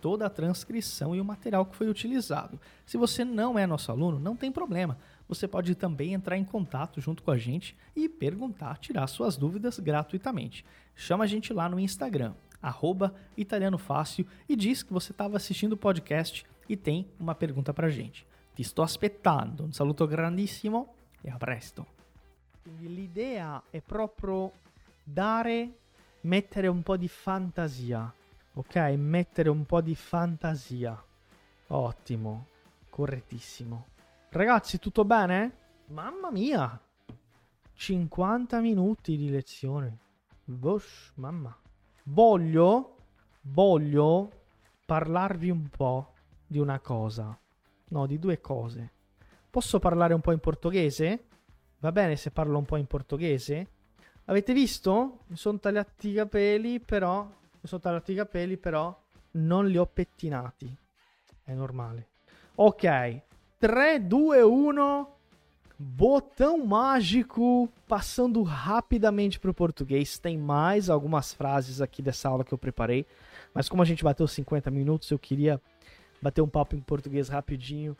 toda 0.00 0.26
a 0.26 0.30
transcrição 0.30 1.14
e 1.14 1.20
o 1.20 1.24
material 1.24 1.66
que 1.66 1.76
foi 1.76 1.88
utilizado. 1.88 2.60
Se 2.86 2.96
você 2.96 3.24
não 3.24 3.58
é 3.58 3.66
nosso 3.66 3.90
aluno, 3.92 4.18
não 4.18 4.34
tem 4.34 4.50
problema. 4.50 4.98
Você 5.28 5.46
pode 5.46 5.74
também 5.74 6.14
entrar 6.14 6.36
em 6.36 6.44
contato 6.44 7.00
junto 7.00 7.22
com 7.22 7.30
a 7.30 7.38
gente 7.38 7.76
e 7.94 8.08
perguntar, 8.08 8.78
tirar 8.78 9.06
suas 9.06 9.36
dúvidas 9.36 9.78
gratuitamente. 9.78 10.64
Chama 10.96 11.24
a 11.24 11.26
gente 11.26 11.52
lá 11.52 11.68
no 11.68 11.78
Instagram, 11.78 12.34
arroba 12.60 13.14
e 13.36 14.56
diz 14.56 14.82
que 14.82 14.92
você 14.92 15.12
estava 15.12 15.36
assistindo 15.36 15.74
o 15.74 15.76
podcast 15.76 16.44
e 16.68 16.76
tem 16.76 17.06
uma 17.18 17.34
pergunta 17.34 17.72
para 17.72 17.86
a 17.86 17.90
gente. 17.90 18.26
Ti 18.54 18.64
sto 18.64 18.82
aspettando. 18.82 19.64
Un 19.64 19.72
saluto 19.72 20.06
grandissimo 20.06 20.94
e 21.22 21.30
a 21.30 21.36
presto. 21.36 21.86
L'idea 22.80 23.62
è 23.70 23.80
proprio 23.80 24.52
dare, 25.02 25.70
mettere 26.22 26.68
un 26.68 26.82
po' 26.82 26.96
di 26.96 27.08
fantasia 27.08 28.12
Ok, 28.60 28.76
mettere 28.98 29.48
un 29.48 29.64
po' 29.64 29.80
di 29.80 29.94
fantasia. 29.94 31.02
Ottimo, 31.68 32.48
correttissimo. 32.90 33.86
Ragazzi, 34.28 34.78
tutto 34.78 35.06
bene? 35.06 35.56
Mamma 35.86 36.30
mia! 36.30 36.78
50 37.72 38.60
minuti 38.60 39.16
di 39.16 39.30
lezione. 39.30 39.96
Bosh, 40.44 41.12
mamma. 41.14 41.56
Voglio, 42.02 42.96
voglio 43.44 44.30
parlarvi 44.84 45.48
un 45.48 45.66
po' 45.70 46.12
di 46.46 46.58
una 46.58 46.80
cosa. 46.80 47.34
No, 47.88 48.06
di 48.06 48.18
due 48.18 48.42
cose. 48.42 48.92
Posso 49.48 49.78
parlare 49.78 50.12
un 50.12 50.20
po' 50.20 50.32
in 50.32 50.38
portoghese? 50.38 51.24
Va 51.78 51.92
bene 51.92 52.14
se 52.16 52.30
parlo 52.30 52.58
un 52.58 52.66
po' 52.66 52.76
in 52.76 52.86
portoghese? 52.86 53.70
Avete 54.26 54.52
visto? 54.52 55.20
Mi 55.28 55.36
sono 55.36 55.58
tagliati 55.58 56.10
i 56.10 56.14
capelli, 56.14 56.78
però 56.78 57.38
sono 57.66 57.80
tagliati 57.80 58.12
i 58.12 58.16
capelli, 58.16 58.56
però 58.56 58.96
non 59.32 59.66
li 59.66 59.78
ho 59.78 59.86
pettinati. 59.86 60.74
È 61.44 61.52
normale. 61.52 62.08
Ok. 62.54 63.20
3, 63.58 64.06
2, 64.06 64.42
1. 64.42 65.08
Botão 65.76 66.66
mágico. 66.66 67.68
Passando 67.86 68.42
rapidamente 68.42 69.38
para 69.38 69.50
o 69.50 69.54
português. 69.54 70.18
Tem 70.18 70.38
mais 70.38 70.88
algumas 70.88 71.34
frases 71.34 71.80
aqui 71.80 72.02
dessa 72.02 72.28
aula 72.28 72.44
que 72.44 72.52
eu 72.52 72.58
preparei. 72.58 73.06
Mas 73.52 73.68
como 73.68 73.82
a 73.82 73.84
gente 73.84 74.04
bateu 74.04 74.26
50 74.26 74.70
minutos, 74.70 75.10
eu 75.10 75.18
queria 75.18 75.60
bater 76.22 76.40
um 76.40 76.48
papo 76.48 76.76
em 76.76 76.80
português 76.80 77.28
rapidinho. 77.28 77.96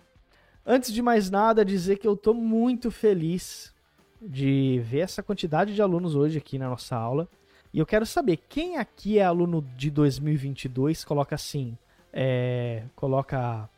Antes 0.65 0.93
de 0.93 1.03
mais 1.03 1.31
nada, 1.31 1.65
dizer 1.65 1.97
que 1.97 2.07
eu 2.07 2.15
estou 2.15 2.35
muito 2.35 2.91
feliz 2.91 3.75
de 4.21 4.81
ver 4.85 5.01
essa 5.01 5.23
quantidade 5.23 5.75
de 5.75 5.81
alunos 5.81 6.15
hoje 6.15 6.39
aqui 6.39 6.59
na 6.59 6.69
nossa 6.69 6.95
aula. 6.95 7.29
E 7.73 7.79
eu 7.79 7.87
quero 7.87 8.05
saber, 8.05 8.37
quem 8.49 8.79
aqui 8.79 9.19
é 9.19 9.25
aluno 9.25 9.63
de 9.77 9.91
2022, 9.91 11.05
coloca 11.05 11.37
assim, 11.37 11.79
é, 12.13 12.83
coloca 12.97 13.69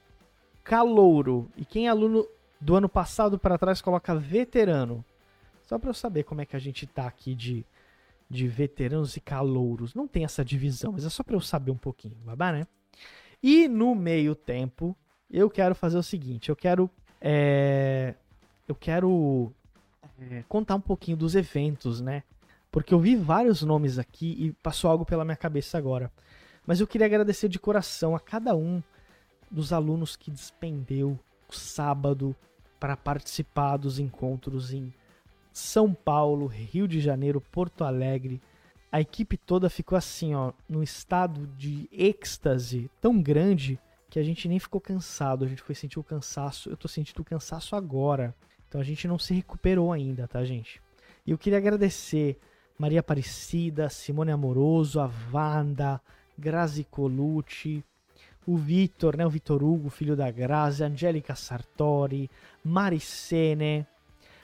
calouro, 0.64 1.50
e 1.56 1.64
quem 1.64 1.86
é 1.86 1.90
aluno 1.90 2.26
do 2.60 2.74
ano 2.74 2.88
passado 2.88 3.38
para 3.38 3.58
trás, 3.58 3.82
coloca 3.82 4.14
veterano. 4.14 5.04
Só 5.64 5.78
para 5.78 5.90
eu 5.90 5.94
saber 5.94 6.22
como 6.22 6.40
é 6.40 6.46
que 6.46 6.56
a 6.56 6.58
gente 6.58 6.86
tá 6.86 7.06
aqui 7.06 7.34
de, 7.34 7.66
de 8.30 8.48
veteranos 8.48 9.16
e 9.16 9.20
calouros. 9.20 9.94
Não 9.94 10.06
tem 10.06 10.24
essa 10.24 10.44
divisão, 10.44 10.92
mas 10.92 11.04
é 11.04 11.10
só 11.10 11.22
para 11.22 11.36
eu 11.36 11.40
saber 11.40 11.70
um 11.70 11.76
pouquinho, 11.76 12.14
babá, 12.24 12.52
né? 12.52 12.66
E 13.42 13.68
no 13.68 13.94
meio 13.94 14.34
tempo, 14.34 14.96
eu 15.30 15.50
quero 15.50 15.74
fazer 15.74 15.98
o 15.98 16.02
seguinte, 16.02 16.48
eu 16.48 16.56
quero... 16.56 16.88
É, 17.20 18.14
eu 18.66 18.74
quero 18.74 19.52
é, 20.18 20.44
contar 20.48 20.76
um 20.76 20.80
pouquinho 20.80 21.16
dos 21.16 21.34
eventos, 21.34 22.00
né? 22.00 22.22
Porque 22.72 22.94
eu 22.94 22.98
vi 22.98 23.14
vários 23.14 23.62
nomes 23.62 23.98
aqui 23.98 24.34
e 24.38 24.52
passou 24.54 24.90
algo 24.90 25.04
pela 25.04 25.26
minha 25.26 25.36
cabeça 25.36 25.76
agora. 25.76 26.10
Mas 26.66 26.80
eu 26.80 26.86
queria 26.86 27.06
agradecer 27.06 27.48
de 27.48 27.58
coração 27.58 28.16
a 28.16 28.20
cada 28.20 28.56
um 28.56 28.82
dos 29.50 29.74
alunos 29.74 30.16
que 30.16 30.30
despendeu 30.30 31.18
o 31.48 31.52
sábado 31.54 32.34
para 32.80 32.96
participar 32.96 33.76
dos 33.76 33.98
encontros 33.98 34.72
em 34.72 34.92
São 35.52 35.92
Paulo, 35.92 36.46
Rio 36.46 36.88
de 36.88 36.98
Janeiro, 36.98 37.42
Porto 37.42 37.84
Alegre. 37.84 38.40
A 38.90 39.02
equipe 39.02 39.36
toda 39.36 39.68
ficou 39.68 39.96
assim, 39.96 40.34
ó, 40.34 40.52
num 40.66 40.82
estado 40.82 41.46
de 41.58 41.88
êxtase 41.92 42.90
tão 43.02 43.20
grande 43.20 43.78
que 44.08 44.18
a 44.18 44.22
gente 44.22 44.48
nem 44.48 44.58
ficou 44.58 44.80
cansado, 44.80 45.44
a 45.44 45.48
gente 45.48 45.62
foi 45.62 45.74
sentir 45.74 45.98
o 45.98 46.04
cansaço. 46.04 46.70
Eu 46.70 46.76
tô 46.76 46.88
sentindo 46.88 47.20
o 47.20 47.24
cansaço 47.24 47.76
agora. 47.76 48.34
Então 48.66 48.80
a 48.80 48.84
gente 48.84 49.06
não 49.06 49.18
se 49.18 49.34
recuperou 49.34 49.92
ainda, 49.92 50.26
tá, 50.26 50.42
gente? 50.42 50.80
E 51.26 51.30
eu 51.30 51.38
queria 51.38 51.58
agradecer 51.58 52.38
Maria 52.82 52.98
Aparecida, 52.98 53.88
Simone 53.88 54.32
Amoroso, 54.32 55.00
a 55.00 55.08
Wanda, 55.30 56.02
Grazi 56.34 56.84
Colucci, 56.90 57.80
o 58.46 58.56
Vitor, 58.56 59.16
né, 59.16 59.24
o 59.24 59.30
Vitor 59.30 59.62
Hugo, 59.62 59.88
filho 59.88 60.16
da 60.16 60.28
Grazi, 60.32 60.82
Angelica 60.82 61.36
Sartori, 61.36 62.28
Maricene, 62.62 63.86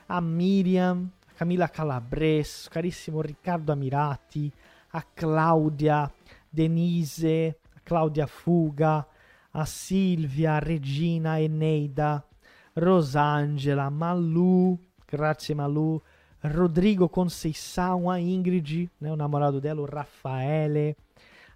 a 0.07 0.21
Miriam, 0.21 1.11
a 1.29 1.33
Camila 1.33 1.67
Calabres, 1.67 2.69
carissimo 2.69 3.21
Riccardo 3.21 3.73
Amirati, 3.73 4.53
a 4.93 5.03
Claudia, 5.03 6.09
Denise, 6.49 7.57
a 7.75 7.81
Claudia 7.83 8.29
Fuga, 8.29 9.05
a 9.51 9.67
Silvia, 9.67 10.53
a 10.53 10.59
Regina, 10.61 11.41
Eneida, 11.41 12.25
Rosangela, 12.73 13.91
Malu, 13.91 14.79
grazie 15.09 15.57
Malu, 15.57 16.01
Rodrigo 16.43 17.09
Conceição, 17.09 18.09
a 18.09 18.21
Ingrid, 18.21 18.91
né, 19.01 19.13
o 19.13 19.17
namorado 19.17 19.61
dela, 19.61 19.81
o 19.81 19.85
Raffaele, 19.85 20.97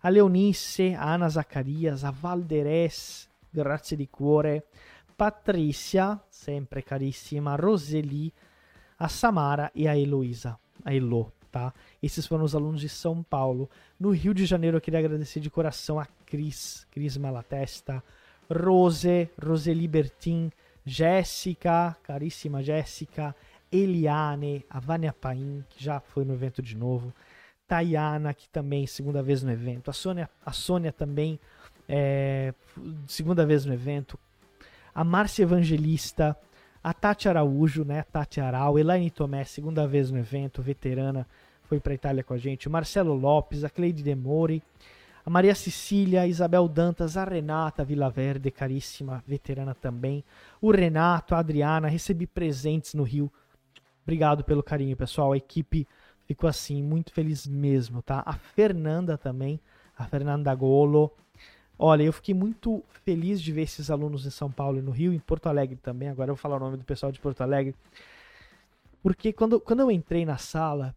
a 0.03 0.09
Leonice, 0.09 0.95
a 0.99 1.14
Ana 1.14 1.29
Zacarias, 1.29 2.05
a 2.05 2.11
Valderes, 2.11 3.29
grazie 3.53 3.97
di 3.97 4.07
cuore, 4.07 4.62
Patrícia, 5.16 6.21
sempre 6.29 6.83
carissima, 6.83 7.53
a 7.53 7.57
Roseli, 7.57 8.33
a 8.99 9.09
Samara 9.09 9.71
e 9.75 9.87
a 9.87 9.97
Heloísa, 9.97 10.59
a 10.85 10.92
Elo, 10.92 11.33
tá? 11.51 11.73
Esses 12.03 12.27
foram 12.27 12.45
os 12.45 12.55
alunos 12.55 12.81
de 12.81 12.88
São 12.88 13.23
Paulo. 13.23 13.71
No 14.01 14.11
Rio 14.11 14.35
de 14.35 14.45
Janeiro 14.47 14.79
eu 14.79 14.81
queria 14.81 14.99
agradecer 14.99 15.38
de 15.38 15.51
coração 15.51 16.01
a 16.01 16.07
Cris, 16.27 16.87
Cris 16.90 17.16
Malatesta, 17.16 18.03
Rose, 18.51 19.31
Roseli 19.40 19.87
Bertin, 19.87 20.51
Jéssica, 20.85 21.97
caríssima 22.03 22.62
Jéssica, 22.62 23.37
Eliane, 23.73 24.65
a 24.69 24.79
Vânia 24.79 25.13
Paim, 25.13 25.65
que 25.71 25.83
já 25.83 25.99
foi 25.99 26.25
no 26.25 26.35
evento 26.35 26.61
de 26.61 26.77
novo, 26.77 27.13
Tayana, 27.67 28.35
que 28.35 28.49
também 28.49 28.87
segunda 28.87 29.23
vez 29.23 29.43
no 29.43 29.51
evento, 29.51 29.91
a 29.91 29.95
Sônia, 29.95 30.29
a 30.45 30.53
Sônia 30.53 30.93
também 30.93 31.41
é, 31.89 32.53
segunda 33.07 33.47
vez 33.47 33.65
no 33.65 33.73
evento, 33.73 34.19
a 34.95 35.03
Márcia 35.03 35.45
Evangelista, 35.45 36.37
a 36.85 36.93
Tati 36.93 37.29
Araújo, 37.29 37.85
né, 37.85 38.03
Tati 38.03 38.41
Arau, 38.41 38.79
Elaine 38.79 39.11
Tomé, 39.11 39.45
segunda 39.45 39.87
vez 39.87 40.11
no 40.11 40.19
evento, 40.19 40.61
veterana, 40.61 41.27
foi 41.65 41.81
para 41.81 41.95
Itália 41.95 42.23
com 42.23 42.35
a 42.35 42.39
gente, 42.39 42.69
o 42.69 42.71
Marcelo 42.71 43.15
Lopes, 43.15 43.65
a 43.65 43.71
Cleide 43.71 44.03
Demori, 44.03 44.63
a 45.25 45.31
Maria 45.31 45.55
Cecília, 45.55 46.23
a 46.23 46.27
Isabel 46.27 46.69
Dantas, 46.69 47.17
a 47.17 47.25
Renata 47.25 47.85
Vilaverde, 47.85 48.51
caríssima, 48.51 49.23
veterana 49.27 49.75
também, 49.75 50.25
o 50.61 50.71
Renato, 50.71 51.35
a 51.35 51.39
Adriana, 51.39 51.89
recebi 51.89 52.27
presentes 52.27 52.93
no 52.93 53.05
Rio, 53.05 53.33
Obrigado 54.03 54.45
pelo 54.45 54.62
carinho, 54.62 54.97
pessoal. 54.97 55.33
A 55.33 55.37
equipe 55.37 55.87
Fico 56.27 56.47
assim, 56.47 56.83
muito 56.83 57.12
feliz 57.12 57.47
mesmo, 57.47 58.01
tá? 58.01 58.23
A 58.25 58.35
Fernanda 58.35 59.19
também, 59.19 59.61
a 59.97 60.07
Fernanda 60.07 60.55
Golo. 60.55 61.12
Olha, 61.79 62.05
eu 62.05 62.12
fiquei 62.12 62.35
muito 62.35 62.83
feliz 63.05 63.41
de 63.43 63.53
ver 63.53 63.62
esses 63.62 63.91
alunos 63.91 64.25
em 64.25 64.31
São 64.31 64.51
Paulo 64.51 64.79
e 64.79 64.83
no 64.83 64.93
Rio, 64.93 65.12
em 65.12 65.19
Porto 65.19 65.49
Alegre 65.49 65.77
também. 65.77 66.09
Agora 66.09 66.31
eu 66.31 66.35
vou 66.35 66.41
falar 66.41 66.57
o 66.57 66.61
nome 66.61 66.77
do 66.77 66.85
pessoal 66.85 67.11
de 67.11 67.19
Porto 67.19 67.41
Alegre. 67.41 67.75
Porque 69.03 69.33
quando, 69.33 69.61
quando 69.61 69.81
eu 69.81 69.91
entrei 69.91 70.25
na 70.25 70.38
sala, 70.38 70.95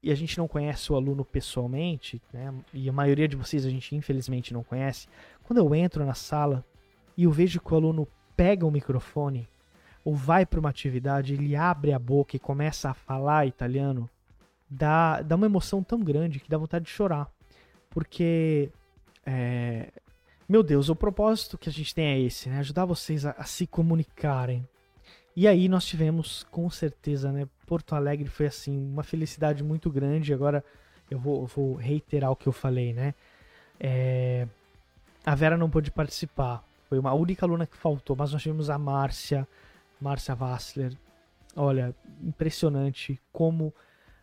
e 0.00 0.12
a 0.12 0.14
gente 0.14 0.38
não 0.38 0.46
conhece 0.46 0.92
o 0.92 0.96
aluno 0.96 1.24
pessoalmente, 1.24 2.22
né? 2.32 2.54
E 2.72 2.88
a 2.88 2.92
maioria 2.92 3.26
de 3.26 3.34
vocês 3.34 3.66
a 3.66 3.70
gente 3.70 3.96
infelizmente 3.96 4.54
não 4.54 4.62
conhece. 4.62 5.08
Quando 5.42 5.58
eu 5.58 5.74
entro 5.74 6.06
na 6.06 6.14
sala 6.14 6.64
e 7.16 7.24
eu 7.24 7.32
vejo 7.32 7.60
que 7.60 7.74
o 7.74 7.76
aluno 7.76 8.06
pega 8.36 8.64
o 8.64 8.70
microfone 8.70 9.48
ou 10.08 10.14
vai 10.14 10.46
para 10.46 10.58
uma 10.58 10.70
atividade, 10.70 11.34
ele 11.34 11.54
abre 11.54 11.92
a 11.92 11.98
boca 11.98 12.34
e 12.34 12.38
começa 12.38 12.88
a 12.88 12.94
falar 12.94 13.46
italiano, 13.46 14.08
dá, 14.66 15.20
dá 15.20 15.36
uma 15.36 15.44
emoção 15.44 15.82
tão 15.82 16.00
grande 16.00 16.40
que 16.40 16.48
dá 16.48 16.56
vontade 16.56 16.86
de 16.86 16.90
chorar. 16.90 17.30
Porque, 17.90 18.70
é, 19.26 19.90
meu 20.48 20.62
Deus, 20.62 20.88
o 20.88 20.96
propósito 20.96 21.58
que 21.58 21.68
a 21.68 21.72
gente 21.72 21.94
tem 21.94 22.06
é 22.06 22.18
esse, 22.20 22.48
né? 22.48 22.58
Ajudar 22.60 22.86
vocês 22.86 23.26
a, 23.26 23.32
a 23.32 23.44
se 23.44 23.66
comunicarem. 23.66 24.66
E 25.36 25.46
aí 25.46 25.68
nós 25.68 25.84
tivemos, 25.84 26.42
com 26.50 26.70
certeza, 26.70 27.30
né? 27.30 27.46
Porto 27.66 27.94
Alegre 27.94 28.30
foi 28.30 28.46
assim, 28.46 28.78
uma 28.78 29.02
felicidade 29.02 29.62
muito 29.62 29.90
grande. 29.90 30.32
Agora 30.32 30.64
eu 31.10 31.18
vou, 31.18 31.46
vou 31.46 31.74
reiterar 31.74 32.30
o 32.30 32.36
que 32.36 32.46
eu 32.46 32.52
falei, 32.52 32.94
né? 32.94 33.14
É, 33.78 34.48
a 35.26 35.34
Vera 35.34 35.58
não 35.58 35.68
pôde 35.68 35.90
participar. 35.90 36.64
Foi 36.88 36.98
uma 36.98 37.12
única 37.12 37.44
aluna 37.44 37.66
que 37.66 37.76
faltou, 37.76 38.16
mas 38.16 38.32
nós 38.32 38.40
tivemos 38.40 38.70
a 38.70 38.78
Márcia, 38.78 39.46
Márcia 40.00 40.34
Vassler. 40.34 40.96
Olha, 41.56 41.94
impressionante 42.22 43.20
como 43.32 43.74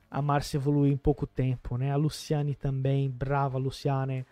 a 0.09 0.21
Márcia 0.21 0.57
evoluiu 0.57 0.93
em 0.93 0.97
pouco 0.97 1.27
tempo, 1.27 1.77
né? 1.77 1.91
A 1.91 1.95
Luciane 1.95 2.55
também, 2.55 3.09
brava 3.09 3.57
Luciane. 3.57 4.25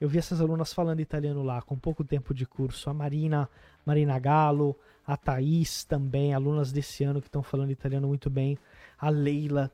Eu 0.00 0.08
vi 0.08 0.18
essas 0.18 0.40
alunas 0.40 0.72
falando 0.72 1.00
italiano 1.00 1.42
lá, 1.42 1.60
com 1.60 1.78
pouco 1.78 2.02
tempo 2.02 2.32
de 2.32 2.46
curso. 2.46 2.88
A 2.88 2.94
Marina, 2.94 3.48
Marina 3.84 4.18
Galo, 4.18 4.74
a 5.06 5.16
Thaís 5.16 5.84
também, 5.84 6.32
alunas 6.32 6.72
desse 6.72 7.04
ano 7.04 7.20
que 7.20 7.28
estão 7.28 7.42
falando 7.42 7.70
italiano 7.70 8.08
muito 8.08 8.30
bem. 8.30 8.58
A 8.98 9.10
Leila, 9.10 9.70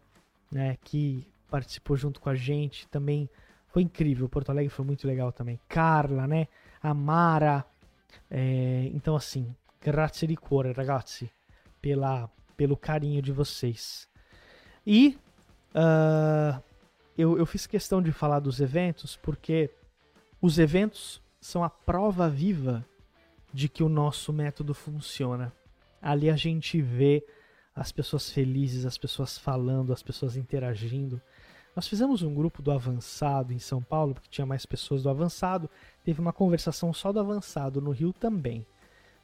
né, 0.50 0.76
que 0.82 1.26
participou 1.48 1.96
junto 1.96 2.20
com 2.20 2.28
a 2.28 2.34
gente, 2.34 2.88
também 2.88 3.30
foi 3.68 3.82
incrível. 3.82 4.28
Porto 4.28 4.50
Alegre 4.50 4.70
foi 4.70 4.84
muito 4.84 5.06
legal 5.06 5.30
também. 5.30 5.60
Carla, 5.68 6.26
né? 6.26 6.48
A 6.82 6.92
Mara. 6.92 7.64
É, 8.30 8.90
então, 8.94 9.14
assim, 9.14 9.54
grazie 9.87 10.27
di 10.27 10.35
cuore, 10.37 10.72
ragazzi, 10.72 11.31
pela, 11.81 12.29
pelo 12.57 12.77
carinho 12.77 13.22
de 13.22 13.31
vocês. 13.31 14.09
E 14.85 15.16
uh, 15.72 16.61
eu, 17.16 17.38
eu 17.38 17.46
fiz 17.46 17.68
questão 17.68 18.03
de 18.03 18.11
falar 18.11 18.40
dos 18.40 18.61
eventos 18.61 19.16
porque 19.16 19.70
os 20.42 20.59
eventos 20.59 21.22
são 21.40 21.62
a 21.62 21.70
prova 21.70 22.29
viva 22.29 22.85
de 23.53 23.68
que 23.68 23.85
o 23.85 23.88
nosso 23.88 24.33
método 24.33 24.75
funciona. 24.75 25.53
Ali 26.03 26.31
a 26.31 26.37
gente 26.37 26.83
vê 26.83 27.25
as 27.72 27.92
pessoas 27.92 28.29
felizes, 28.29 28.85
as 28.85 28.99
pessoas 28.99 29.38
falando, 29.38 29.92
as 29.92 30.03
pessoas 30.03 30.37
interagindo. 30.37 31.22
Nós 31.77 31.87
fizemos 31.87 32.22
um 32.22 32.35
grupo 32.35 32.61
do 32.61 32.72
avançado 32.72 33.53
em 33.53 33.61
São 33.61 33.81
Paulo, 33.81 34.14
porque 34.14 34.31
tinha 34.31 34.46
mais 34.46 34.66
pessoas 34.66 35.05
do 35.05 35.11
avançado. 35.11 35.70
Teve 36.03 36.20
uma 36.20 36.33
conversação 36.33 36.92
só 36.92 37.12
do 37.12 37.20
avançado 37.20 37.81
no 37.81 37.92
Rio 37.92 38.12
também. 38.12 38.66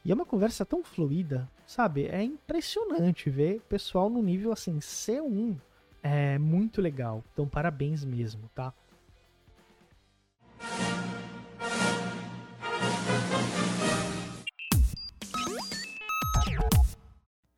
E 0.04 0.10
é 0.10 0.14
uma 0.14 0.26
conversa 0.26 0.66
tão 0.66 0.82
fluida, 0.82 1.48
sabe? 1.64 2.06
É 2.06 2.20
impressionante 2.22 3.30
ver 3.30 3.60
pessoal 3.68 4.10
no 4.10 4.20
nível 4.20 4.50
assim, 4.50 4.80
C1. 4.80 5.56
É 6.02 6.38
muito 6.38 6.80
legal. 6.80 7.22
Então, 7.32 7.46
parabéns 7.46 8.04
mesmo, 8.04 8.50
tá? 8.52 8.74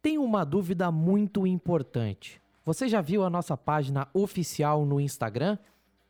Tem 0.02 0.18
uma 0.18 0.44
dúvida 0.44 0.92
muito 0.92 1.46
importante. 1.46 2.42
Você 2.62 2.88
já 2.88 3.00
viu 3.00 3.24
a 3.24 3.30
nossa 3.30 3.56
página 3.56 4.06
oficial 4.12 4.84
no 4.84 5.00
Instagram? 5.00 5.56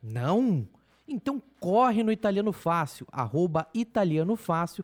Não? 0.03 0.67
Então 1.07 1.41
corre 1.59 2.03
no 2.03 2.11
Italiano 2.11 2.51
Fácil, 2.51 3.07
arroba 3.11 3.67
Italiano 3.73 4.35
Fácil, 4.35 4.83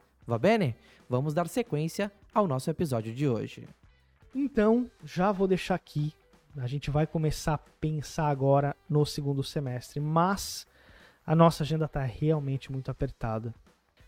Va 0.31 0.37
bene? 0.37 0.73
Vamos 1.09 1.33
dar 1.33 1.45
sequência 1.49 2.09
ao 2.33 2.47
nosso 2.47 2.69
episódio 2.69 3.13
de 3.13 3.27
hoje. 3.27 3.67
Então, 4.33 4.89
já 5.03 5.29
vou 5.29 5.45
deixar 5.45 5.75
aqui. 5.75 6.13
A 6.55 6.67
gente 6.67 6.89
vai 6.89 7.05
começar 7.05 7.55
a 7.55 7.57
pensar 7.57 8.29
agora 8.29 8.73
no 8.89 9.05
segundo 9.05 9.43
semestre, 9.43 9.99
mas 9.99 10.65
a 11.27 11.35
nossa 11.35 11.63
agenda 11.63 11.83
está 11.83 12.03
realmente 12.03 12.71
muito 12.71 12.89
apertada 12.89 13.53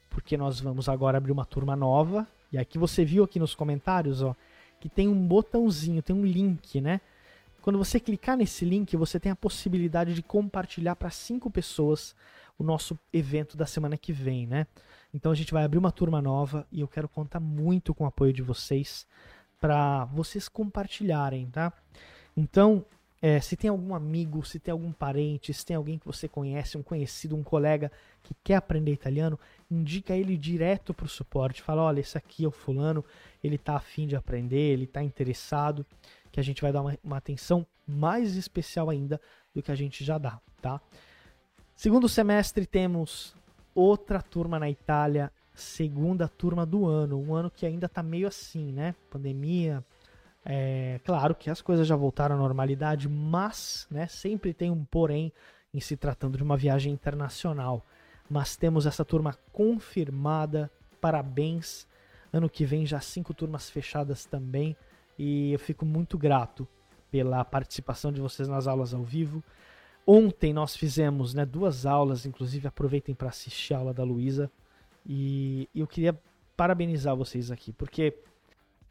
porque 0.09 0.38
nós 0.38 0.62
vamos 0.62 0.88
agora 0.88 1.17
abrir 1.17 1.33
uma 1.33 1.43
turma 1.43 1.75
nova. 1.75 2.25
E 2.53 2.57
aqui 2.57 2.77
você 2.77 3.03
viu 3.03 3.25
aqui 3.25 3.38
nos 3.38 3.53
comentários, 3.53 4.21
ó, 4.21 4.33
que 4.79 4.88
tem 4.88 5.09
um 5.09 5.27
botãozinho, 5.27 6.01
tem 6.01 6.15
um 6.15 6.25
link, 6.25 6.79
né? 6.79 7.01
Quando 7.62 7.77
você 7.77 7.99
clicar 7.99 8.38
nesse 8.38 8.63
link, 8.63 8.95
você 8.95 9.19
tem 9.19 9.29
a 9.29 9.36
possibilidade 9.36 10.13
de 10.13 10.23
compartilhar 10.23 10.95
para 10.95 11.09
cinco 11.09 11.51
pessoas 11.51 12.15
o 12.57 12.63
nosso 12.63 12.97
evento 13.12 13.57
da 13.57 13.65
semana 13.65 13.97
que 13.97 14.13
vem, 14.13 14.47
né? 14.47 14.67
Então 15.13 15.32
a 15.32 15.36
gente 15.36 15.54
vai 15.54 15.63
abrir 15.63 15.78
uma 15.78 15.91
turma 15.91 16.21
nova 16.21 16.65
e 16.71 16.82
eu 16.82 16.88
quero 16.88 17.08
contar 17.08 17.39
muito 17.39 17.93
com 17.93 18.04
o 18.04 18.08
apoio 18.08 18.34
de 18.34 18.41
vocês 18.41 19.06
para 19.60 20.06
vocês 20.06 20.49
compartilharem, 20.49 21.47
tá? 21.49 21.71
Então, 22.36 22.84
é, 23.21 23.39
se 23.39 23.56
tem 23.56 23.69
algum 23.69 23.95
amigo, 23.95 24.43
se 24.43 24.60
tem 24.60 24.73
algum 24.73 24.91
parente, 24.91 25.54
se 25.54 25.65
tem 25.65 25.78
alguém 25.78 25.97
que 25.97 26.06
você 26.06 26.28
conhece, 26.28 26.78
um 26.78 26.84
conhecido, 26.84 27.38
um 27.38 27.43
colega 27.43 27.89
que 28.21 28.36
quer 28.43 28.56
aprender 28.56 28.91
italiano, 28.91 29.39
indica 29.71 30.13
ele 30.13 30.36
direto 30.36 30.93
para 30.93 31.06
o 31.06 31.10
suporte. 31.10 31.62
Fala, 31.62 31.84
olha, 31.84 32.02
esse 32.02 32.17
aqui 32.17 32.43
é 32.43 32.47
o 32.49 32.52
fulano, 32.52 33.06
ele 33.41 33.56
está 33.56 33.78
afim 33.78 34.08
de 34.08 34.17
aprender, 34.17 34.73
ele 34.73 34.84
está 34.84 35.02
interessado, 35.02 35.86
que 36.30 36.39
a 36.41 36.43
gente 36.43 36.62
vai 36.62 36.73
dar 36.73 36.82
uma, 36.82 36.97
uma, 37.02 37.15
atenção 37.15 37.65
mais 37.88 38.36
especial 38.36 38.89
ainda 38.89 39.21
do 39.56 39.63
que 39.63 39.71
a 39.71 39.76
gente 39.76 40.04
já 40.04 40.17
dá, 40.17 40.41
tá? 40.62 40.82
Segundo 41.78 42.10
semestre 42.10 42.65
temos 42.65 43.34
outra 43.73 44.21
turma 44.21 44.59
na 44.59 44.69
Itália, 44.69 45.31
segunda 45.53 46.27
turma 46.27 46.65
do 46.65 46.86
ano, 46.86 47.19
um 47.19 47.33
ano 47.33 47.51
que 47.51 47.65
ainda 47.65 47.86
está 47.86 48.01
meio 48.01 48.27
assim, 48.27 48.71
né? 48.71 48.95
Pandemia, 49.09 49.83
é, 50.45 50.99
claro 51.05 51.33
que 51.33 51.49
as 51.49 51.62
coisas 51.62 51.88
já 51.88 51.95
voltaram 51.95 52.36
à 52.36 52.38
normalidade, 52.38 53.07
mas 53.07 53.88
né, 53.89 54.07
sempre 54.07 54.53
tem 54.53 54.69
um 54.69 54.83
porém 54.83 55.31
em 55.73 55.79
se 55.79 55.95
tratando 55.95 56.38
de 56.38 56.43
uma 56.43 56.57
viagem 56.57 56.91
internacional. 56.91 57.86
Mas 58.29 58.55
temos 58.55 58.86
essa 58.86 59.05
turma 59.05 59.38
confirmada, 59.51 60.71
parabéns. 60.99 61.88
Ano 62.31 62.49
que 62.49 62.65
vem 62.65 62.86
já 62.86 62.99
cinco 62.99 63.33
turmas 63.33 63.69
fechadas 63.69 64.25
também. 64.25 64.75
E 65.17 65.51
eu 65.51 65.59
fico 65.59 65.86
muito 65.86 66.17
grato 66.17 66.67
pela 67.12 67.43
participação 67.45 68.12
de 68.12 68.19
vocês 68.19 68.47
nas 68.47 68.67
aulas 68.67 68.93
ao 68.93 69.03
vivo. 69.03 69.43
Ontem 70.05 70.53
nós 70.53 70.75
fizemos 70.75 71.33
né, 71.33 71.45
duas 71.45 71.85
aulas, 71.85 72.25
inclusive 72.25 72.67
aproveitem 72.67 73.15
para 73.15 73.29
assistir 73.29 73.73
a 73.73 73.77
aula 73.77 73.93
da 73.93 74.03
Luísa. 74.03 74.51
E 75.05 75.69
eu 75.73 75.87
queria 75.87 76.17
parabenizar 76.57 77.15
vocês 77.15 77.51
aqui, 77.51 77.71
porque 77.71 78.17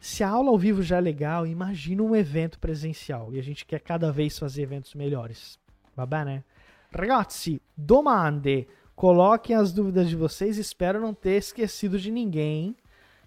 se 0.01 0.25
a 0.25 0.29
aula 0.29 0.51
ao 0.51 0.59
vivo 0.59 0.83
já 0.83 0.97
é 0.97 1.01
legal, 1.01 1.47
imagina 1.47 2.03
um 2.03 2.17
evento 2.17 2.59
presencial. 2.59 3.33
E 3.33 3.39
a 3.39 3.43
gente 3.43 3.65
quer 3.65 3.81
cada 3.81 4.11
vez 4.11 4.39
fazer 4.39 4.63
eventos 4.63 4.95
melhores. 4.95 5.59
Va 5.95 6.05
bene? 6.05 6.43
Ragazzi, 6.91 7.61
domande. 7.77 8.67
Coloquem 8.97 9.55
as 9.55 9.73
dúvidas 9.73 10.09
de 10.09 10.17
vocês. 10.17 10.59
Espero 10.59 11.01
não 11.01 11.15
ter 11.15 11.37
esquecido 11.37 11.99
de 11.99 12.11
ninguém. 12.11 12.77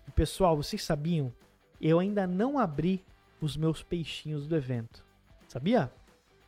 E, 0.07 0.11
pessoal, 0.11 0.57
vocês 0.57 0.83
sabiam? 0.83 1.31
Eu 1.79 1.99
ainda 1.99 2.27
não 2.27 2.57
abri 2.59 3.03
os 3.39 3.55
meus 3.55 3.81
peixinhos 3.81 4.47
do 4.47 4.55
evento. 4.55 5.05
Sabia? 5.47 5.91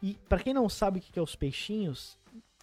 E 0.01 0.15
para 0.29 0.39
quem 0.39 0.53
não 0.53 0.69
sabe 0.69 0.99
o 0.99 1.01
que 1.01 1.17
é 1.17 1.21
os 1.21 1.35
peixinhos, 1.35 2.17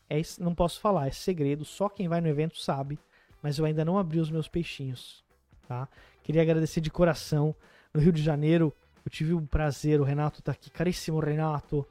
é, 0.09 0.21
não 0.39 0.55
posso 0.55 0.81
falar, 0.81 1.09
é 1.09 1.11
segredo, 1.11 1.65
só 1.65 1.89
quem 1.89 2.09
vai 2.09 2.21
no 2.21 2.29
evento 2.29 2.59
sabe. 2.59 2.99
Mas 3.43 3.59
eu 3.59 3.65
ainda 3.65 3.85
não 3.85 3.99
abri 3.99 4.21
os 4.21 4.31
meus 4.31 4.49
peixinhos. 4.49 5.23
Tá? 5.69 5.89
Queria 6.23 6.41
agradecer 6.41 6.81
de 6.81 6.91
coração. 6.91 7.55
No 7.93 8.01
Rio 8.01 8.13
de 8.13 8.23
Janeiro, 8.23 8.73
eu 9.05 9.11
tive 9.11 9.35
um 9.35 9.45
prazer. 9.45 10.01
O 10.01 10.05
Renato 10.05 10.43
tá 10.43 10.53
aqui. 10.53 10.71
Caríssimo 10.71 11.19
Renato. 11.21 11.87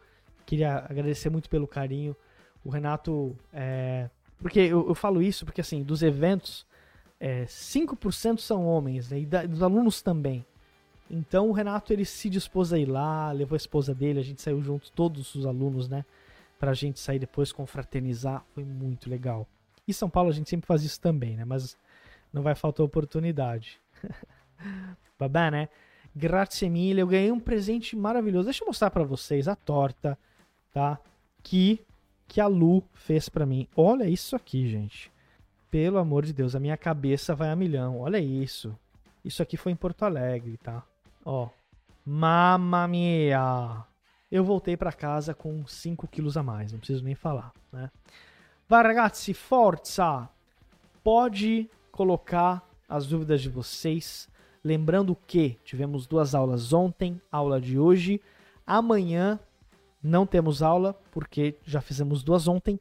Queria 0.45 0.77
agradecer 0.89 1.29
muito 1.29 1.49
pelo 1.49 1.67
carinho. 1.67 2.15
O 2.63 2.69
Renato. 2.69 3.37
É... 3.53 4.09
Porque 4.39 4.59
eu, 4.59 4.87
eu, 4.87 4.95
falo 4.95 5.21
isso 5.21 5.45
porque, 5.45 5.61
assim, 5.61 5.83
dos 5.83 6.01
eventos, 6.01 6.65
é, 7.19 7.45
5% 7.45 8.39
são 8.39 8.65
homens, 8.65 9.09
né? 9.09 9.19
E 9.19 9.25
da, 9.25 9.45
dos 9.45 9.61
alunos 9.61 10.01
também. 10.01 10.45
Então 11.13 11.47
o 11.49 11.51
Renato 11.51 11.93
ele 11.93 12.05
se 12.05 12.27
dispôs 12.27 12.73
a 12.73 12.79
ir 12.79 12.87
lá, 12.87 13.31
levou 13.31 13.55
a 13.55 13.57
esposa 13.57 13.93
dele, 13.93 14.19
a 14.19 14.23
gente 14.23 14.41
saiu 14.41 14.59
juntos, 14.63 14.89
todos 14.89 15.35
os 15.35 15.45
alunos, 15.45 15.87
né? 15.87 16.03
Pra 16.59 16.73
gente 16.73 16.99
sair 16.99 17.19
depois 17.19 17.51
confraternizar. 17.51 18.43
Foi 18.55 18.63
muito 18.63 19.07
legal. 19.07 19.47
E 19.87 19.93
São 19.93 20.09
Paulo 20.09 20.31
a 20.31 20.33
gente 20.33 20.49
sempre 20.49 20.65
faz 20.65 20.83
isso 20.83 20.99
também, 20.99 21.37
né? 21.37 21.45
Mas 21.45 21.77
não 22.31 22.41
vai 22.41 22.55
faltar 22.55 22.83
oportunidade. 22.83 23.79
Babá, 25.19 25.51
né? 25.51 25.69
Grazie 26.15 26.67
mille. 26.67 27.01
Eu 27.01 27.07
ganhei 27.07 27.31
um 27.31 27.39
presente 27.39 27.95
maravilhoso. 27.95 28.45
Deixa 28.45 28.63
eu 28.63 28.67
mostrar 28.67 28.89
para 28.89 29.03
vocês 29.03 29.47
a 29.47 29.55
torta, 29.55 30.17
tá? 30.73 30.99
Que 31.43 31.79
que 32.27 32.41
a 32.41 32.47
Lu 32.47 32.83
fez 32.93 33.29
para 33.29 33.45
mim. 33.45 33.67
Olha 33.75 34.09
isso 34.09 34.35
aqui, 34.35 34.67
gente. 34.67 35.11
Pelo 35.69 35.99
amor 35.99 36.25
de 36.25 36.33
Deus, 36.33 36.55
a 36.55 36.59
minha 36.59 36.77
cabeça 36.77 37.35
vai 37.35 37.51
a 37.51 37.55
milhão. 37.55 37.99
Olha 37.99 38.17
isso. 38.17 38.75
Isso 39.23 39.43
aqui 39.43 39.57
foi 39.57 39.71
em 39.71 39.75
Porto 39.75 40.03
Alegre, 40.03 40.57
tá? 40.57 40.83
Ó. 41.25 41.49
Mamma 42.05 42.87
mia. 42.87 43.85
Eu 44.31 44.43
voltei 44.43 44.75
para 44.75 44.91
casa 44.91 45.33
com 45.33 45.65
5 45.65 46.07
quilos 46.07 46.35
a 46.35 46.43
mais, 46.43 46.71
não 46.71 46.79
preciso 46.79 47.03
nem 47.03 47.15
falar, 47.15 47.53
né? 47.71 47.89
Vai, 48.67 48.83
ragazzi, 48.83 49.33
forza! 49.33 50.27
Pode 51.03 51.69
colocar 51.91 52.67
as 52.89 53.07
dúvidas 53.07 53.41
de 53.41 53.49
vocês 53.49 54.27
Lembrando 54.63 55.13
que 55.27 55.57
tivemos 55.65 56.07
duas 56.07 56.33
aulas 56.33 56.71
ontem, 56.71 57.21
aula 57.29 57.59
de 57.59 57.77
hoje. 57.77 58.21
Amanhã 58.65 59.37
não 60.01 60.25
temos 60.25 60.63
aula, 60.63 60.93
porque 61.11 61.57
já 61.65 61.81
fizemos 61.81 62.23
duas 62.23 62.47
ontem. 62.47 62.79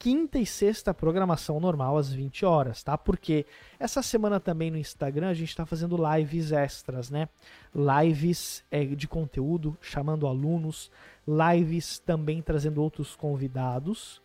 Quinta 0.00 0.38
e 0.38 0.46
sexta, 0.46 0.94
programação 0.94 1.60
normal 1.60 1.98
às 1.98 2.10
20 2.10 2.46
horas, 2.46 2.82
tá? 2.82 2.96
Porque 2.96 3.44
essa 3.78 4.02
semana 4.02 4.40
também 4.40 4.70
no 4.70 4.78
Instagram 4.78 5.28
a 5.28 5.34
gente 5.34 5.50
está 5.50 5.66
fazendo 5.66 5.94
lives 5.94 6.52
extras, 6.52 7.10
né? 7.10 7.28
Lives 7.74 8.64
é, 8.70 8.82
de 8.82 9.06
conteúdo, 9.06 9.76
chamando 9.78 10.26
alunos, 10.26 10.90
lives 11.28 11.98
também 11.98 12.40
trazendo 12.40 12.82
outros 12.82 13.14
convidados. 13.14 14.22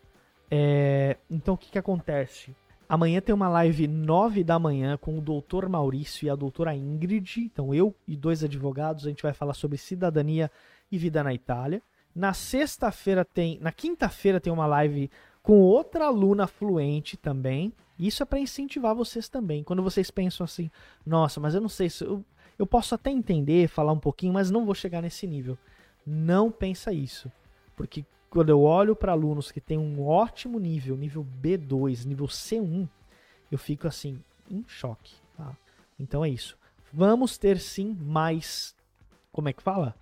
É, 0.50 1.18
então 1.30 1.56
o 1.56 1.58
que, 1.58 1.70
que 1.70 1.78
acontece? 1.78 2.56
Amanhã 2.88 3.20
tem 3.20 3.36
uma 3.36 3.50
live 3.50 3.86
9 3.86 4.46
da 4.46 4.58
manhã 4.58 4.96
com 4.96 5.18
o 5.18 5.22
doutor 5.22 5.68
Maurício 5.68 6.26
e 6.26 6.30
a 6.30 6.36
doutora 6.36 6.74
Ingrid. 6.74 7.42
Então, 7.42 7.74
eu 7.74 7.94
e 8.08 8.16
dois 8.16 8.46
advogados, 8.46 9.06
a 9.06 9.10
gente 9.10 9.24
vai 9.24 9.34
falar 9.34 9.56
sobre 9.56 9.78
cidadania 9.78 10.50
e 10.90 10.98
vida 10.98 11.22
na 11.22 11.34
Itália. 11.34 11.82
Na 12.16 12.34
sexta-feira 12.34 13.26
tem. 13.26 13.60
Na 13.60 13.74
quinta-feira 13.74 14.40
tem 14.40 14.54
uma 14.54 14.66
live 14.66 15.12
com 15.46 15.60
outra 15.60 16.08
aluna 16.08 16.48
fluente 16.48 17.16
também. 17.16 17.72
Isso 18.00 18.24
é 18.24 18.26
para 18.26 18.40
incentivar 18.40 18.96
vocês 18.96 19.30
também. 19.30 19.64
Quando 19.64 19.84
vocês 19.84 20.10
pensam 20.10 20.44
assim, 20.44 20.72
nossa, 21.06 21.40
mas 21.40 21.54
eu 21.54 21.62
não 21.62 21.70
sei 21.70 21.88
se. 21.88 22.04
Eu, 22.04 22.26
eu 22.58 22.66
posso 22.66 22.96
até 22.96 23.12
entender, 23.12 23.70
falar 23.70 23.94
um 23.94 24.00
pouquinho, 24.00 24.34
mas 24.34 24.50
não 24.50 24.66
vou 24.66 24.74
chegar 24.74 25.02
nesse 25.02 25.28
nível. 25.28 25.56
Não 26.06 26.52
pensa 26.52 26.92
isso. 26.92 27.32
Porque 27.76 28.04
quando 28.28 28.50
eu 28.50 28.64
olho 28.64 28.96
para 28.96 29.12
alunos 29.12 29.52
que 29.52 29.62
têm 29.62 29.78
um 29.78 30.06
ótimo 30.08 30.60
nível, 30.60 30.98
nível 30.98 31.26
B2, 31.42 32.06
nível 32.06 32.26
C1, 32.26 32.90
eu 33.52 33.58
fico 33.60 33.88
assim, 33.88 34.20
em 34.50 34.66
choque. 34.68 35.14
Tá? 35.38 35.56
Então 36.00 36.26
é 36.26 36.30
isso. 36.30 36.58
Vamos 36.92 37.38
ter 37.38 37.60
sim 37.60 37.96
mais. 38.02 38.76
Como 39.32 39.48
é 39.48 39.54
que 39.54 39.62
fala? 39.62 39.96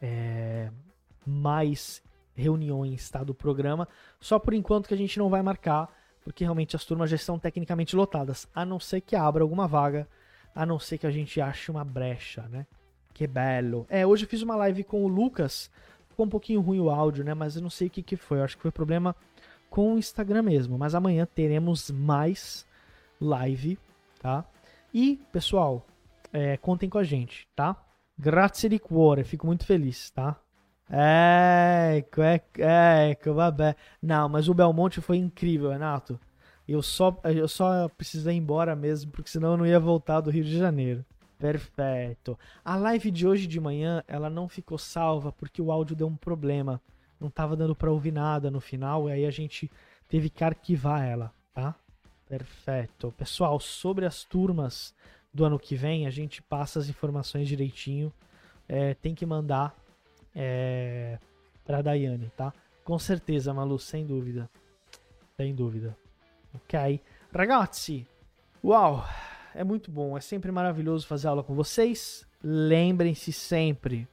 É, 0.00 0.70
mais 1.26 2.02
reuniões 2.38 3.10
tá, 3.10 3.22
do 3.22 3.34
programa. 3.34 3.88
Só 4.20 4.38
por 4.38 4.54
enquanto 4.54 4.88
que 4.88 4.94
a 4.94 4.96
gente 4.96 5.18
não 5.18 5.28
vai 5.28 5.42
marcar, 5.42 5.88
porque 6.22 6.44
realmente 6.44 6.76
as 6.76 6.84
turmas 6.84 7.10
já 7.10 7.16
estão 7.16 7.38
tecnicamente 7.38 7.96
lotadas. 7.96 8.48
A 8.54 8.64
não 8.64 8.80
ser 8.80 9.00
que 9.00 9.16
abra 9.16 9.42
alguma 9.42 9.66
vaga, 9.66 10.08
a 10.54 10.64
não 10.64 10.78
ser 10.78 10.98
que 10.98 11.06
a 11.06 11.10
gente 11.10 11.40
ache 11.40 11.70
uma 11.70 11.84
brecha, 11.84 12.42
né? 12.48 12.66
Que 13.12 13.26
belo. 13.26 13.86
É, 13.88 14.06
hoje 14.06 14.24
eu 14.24 14.28
fiz 14.28 14.42
uma 14.42 14.56
live 14.56 14.84
com 14.84 15.04
o 15.04 15.08
Lucas 15.08 15.70
ficou 16.18 16.26
um 16.26 16.28
pouquinho 16.28 16.60
ruim 16.60 16.80
o 16.80 16.90
áudio, 16.90 17.22
né? 17.22 17.32
Mas 17.32 17.54
eu 17.54 17.62
não 17.62 17.70
sei 17.70 17.86
o 17.86 17.90
que, 17.90 18.02
que 18.02 18.16
foi. 18.16 18.38
Eu 18.38 18.44
acho 18.44 18.56
que 18.56 18.62
foi 18.62 18.72
problema 18.72 19.14
com 19.70 19.94
o 19.94 19.98
Instagram 19.98 20.42
mesmo. 20.42 20.76
Mas 20.76 20.92
amanhã 20.92 21.24
teremos 21.32 21.92
mais 21.92 22.66
live, 23.20 23.78
tá? 24.18 24.44
E, 24.92 25.20
pessoal, 25.30 25.86
é, 26.32 26.56
contem 26.56 26.90
com 26.90 26.98
a 26.98 27.04
gente, 27.04 27.46
tá? 27.54 27.76
Grazie 28.18 28.68
di 28.68 28.80
cuore, 28.80 29.22
fico 29.22 29.46
muito 29.46 29.64
feliz, 29.64 30.10
tá? 30.10 30.36
Ecco, 30.90 32.22
ecco, 32.22 32.62
ecco, 32.62 33.34
vabbè. 33.34 33.76
Não, 34.02 34.28
mas 34.28 34.48
o 34.48 34.54
Belmonte 34.54 35.00
foi 35.00 35.18
incrível, 35.18 35.70
Renato. 35.70 36.18
Eu 36.66 36.82
só, 36.82 37.18
eu 37.24 37.48
só 37.48 37.88
precisei 37.88 38.34
ir 38.34 38.38
embora 38.38 38.76
mesmo, 38.76 39.10
porque 39.10 39.30
senão 39.30 39.52
eu 39.52 39.56
não 39.56 39.66
ia 39.66 39.80
voltar 39.80 40.20
do 40.20 40.30
Rio 40.30 40.44
de 40.44 40.56
Janeiro. 40.56 41.04
Perfeito. 41.38 42.38
A 42.64 42.76
live 42.76 43.10
de 43.10 43.26
hoje 43.26 43.46
de 43.46 43.60
manhã, 43.60 44.02
ela 44.08 44.28
não 44.28 44.48
ficou 44.48 44.76
salva 44.76 45.30
porque 45.30 45.62
o 45.62 45.70
áudio 45.70 45.94
deu 45.94 46.06
um 46.06 46.16
problema. 46.16 46.80
Não 47.20 47.30
tava 47.30 47.56
dando 47.56 47.74
para 47.74 47.90
ouvir 47.90 48.12
nada 48.12 48.50
no 48.50 48.60
final 48.60 49.08
e 49.08 49.12
aí 49.12 49.24
a 49.24 49.30
gente 49.30 49.70
teve 50.08 50.28
que 50.28 50.42
arquivar 50.42 51.04
ela, 51.04 51.32
tá? 51.54 51.74
Perfeito. 52.28 53.12
Pessoal, 53.16 53.58
sobre 53.60 54.04
as 54.04 54.24
turmas 54.24 54.94
do 55.32 55.44
ano 55.44 55.58
que 55.58 55.76
vem, 55.76 56.06
a 56.06 56.10
gente 56.10 56.42
passa 56.42 56.78
as 56.78 56.88
informações 56.88 57.48
direitinho. 57.48 58.12
É, 58.68 58.94
tem 58.94 59.14
que 59.14 59.24
mandar 59.24 59.74
é, 60.38 61.18
para 61.64 61.82
Daiane, 61.82 62.30
tá? 62.36 62.52
Com 62.84 62.98
certeza, 62.98 63.52
Malu, 63.52 63.78
sem 63.78 64.06
dúvida. 64.06 64.48
Sem 65.36 65.54
dúvida. 65.54 65.96
Ok? 66.54 67.00
Ragazzi, 67.34 68.06
uau! 68.64 69.04
é 69.58 69.64
muito 69.64 69.90
bom, 69.90 70.16
é 70.16 70.20
sempre 70.20 70.52
maravilhoso 70.52 71.04
fazer 71.06 71.26
aula 71.26 71.42
com 71.42 71.52
vocês. 71.52 72.24
Lembrem-se 72.42 73.32
sempre, 73.32 74.06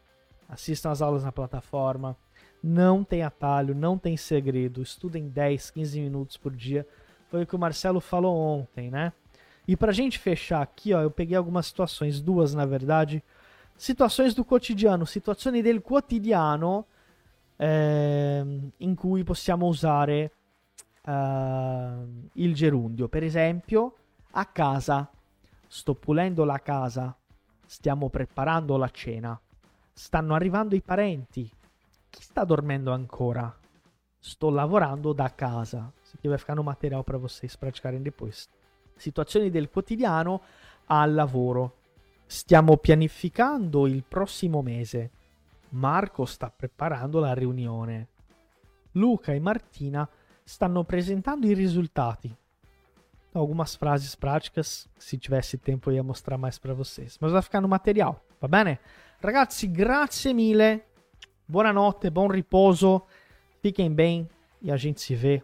assistam 0.50 0.90
as 0.90 1.04
aulas 1.04 1.24
na 1.24 1.32
plataforma. 1.32 2.18
Não 2.64 3.04
tem 3.04 3.22
atalho, 3.22 3.76
não 3.76 3.96
tem 3.96 4.18
segredo. 4.18 4.82
Estudem 4.82 5.30
10, 5.30 5.70
15 5.70 6.02
minutos 6.02 6.36
por 6.36 6.52
dia. 6.52 6.88
Foi 7.30 7.44
o 7.44 7.46
que 7.46 7.56
o 7.56 7.60
Marcelo 7.60 8.02
falou 8.02 8.36
ontem, 8.36 8.90
né? 8.90 9.14
E 9.68 9.78
pra 9.78 9.92
gente 9.92 10.18
fechar 10.18 10.64
aqui, 10.64 10.94
ó, 10.94 11.02
eu 11.02 11.12
peguei 11.12 11.38
algumas 11.38 11.68
situações, 11.68 12.20
duas 12.20 12.56
na 12.56 12.66
verdade. 12.66 13.24
Situações 13.76 14.34
do 14.34 14.46
cotidiano, 14.46 15.06
situazioni 15.06 15.62
del 15.62 15.82
quotidiano 15.82 16.88
eh, 17.58 18.72
in 18.78 18.96
cui 18.96 19.24
possiamo 19.24 19.68
usare 19.68 20.32
uh, 21.04 22.30
il 22.34 22.54
gerundio. 22.54 23.08
Per 23.08 23.24
esempio, 23.24 23.96
a 24.32 24.46
casa 24.46 25.10
Sto 25.76 25.94
pulendo 25.94 26.46
la 26.46 26.60
casa. 26.60 27.14
Stiamo 27.66 28.10
preparando 28.10 28.78
la 28.78 28.90
cena. 28.90 29.38
Stanno 29.92 30.34
arrivando 30.34 30.74
i 30.74 30.82
parenti. 30.82 31.52
Chi 32.10 32.22
sta 32.22 32.46
dormendo 32.46 32.94
ancora? 32.94 33.54
Sto 34.18 34.50
lavorando 34.50 35.12
da 35.12 35.34
casa. 35.34 35.92
Vai 36.22 36.38
ficar 36.38 36.56
no 36.56 36.64
material 36.64 37.04
para 37.04 37.18
vocês 37.18 37.58
praticarem 37.58 38.02
depois. 38.02 38.48
Situazioni 38.96 39.50
del 39.50 39.70
quotidiano 39.70 40.42
al 40.86 41.14
lavoro. 41.14 41.74
Stiamo 42.26 42.78
pianificando 42.78 43.88
il 43.88 44.04
prossimo 44.04 44.62
mese. 44.62 45.12
Marco 45.70 46.26
sta 46.26 46.50
preparando 46.50 47.20
la 47.20 47.34
riunione. 47.34 48.08
Luca 48.94 49.34
e 49.34 49.40
Martina 49.40 50.08
stanno 50.44 50.84
presentando 50.84 51.48
i 51.48 51.54
risultati. 51.54 52.36
algumas 53.40 53.76
frases 53.76 54.16
práticas. 54.16 54.88
Se 54.98 55.18
tivesse 55.18 55.58
tempo, 55.58 55.92
ia 55.92 56.04
mostrar 56.04 56.38
mais 56.38 56.58
para 56.58 56.74
vocês. 56.74 57.18
Mas 57.20 57.32
vai 57.32 57.42
ficar 57.42 57.62
no 57.62 57.68
material, 57.68 58.24
va 58.42 58.48
bene? 58.48 58.80
Ragazzi, 59.22 59.68
grazie 59.68 60.34
mille. 60.34 60.84
Buonanotte, 61.46 62.10
buon 62.10 62.30
riposo. 62.30 63.04
Fiquem 63.62 63.94
bem 63.94 64.28
e 64.62 64.72
a 64.72 64.78
gente 64.78 65.02
se 65.02 65.16
vê. 65.16 65.44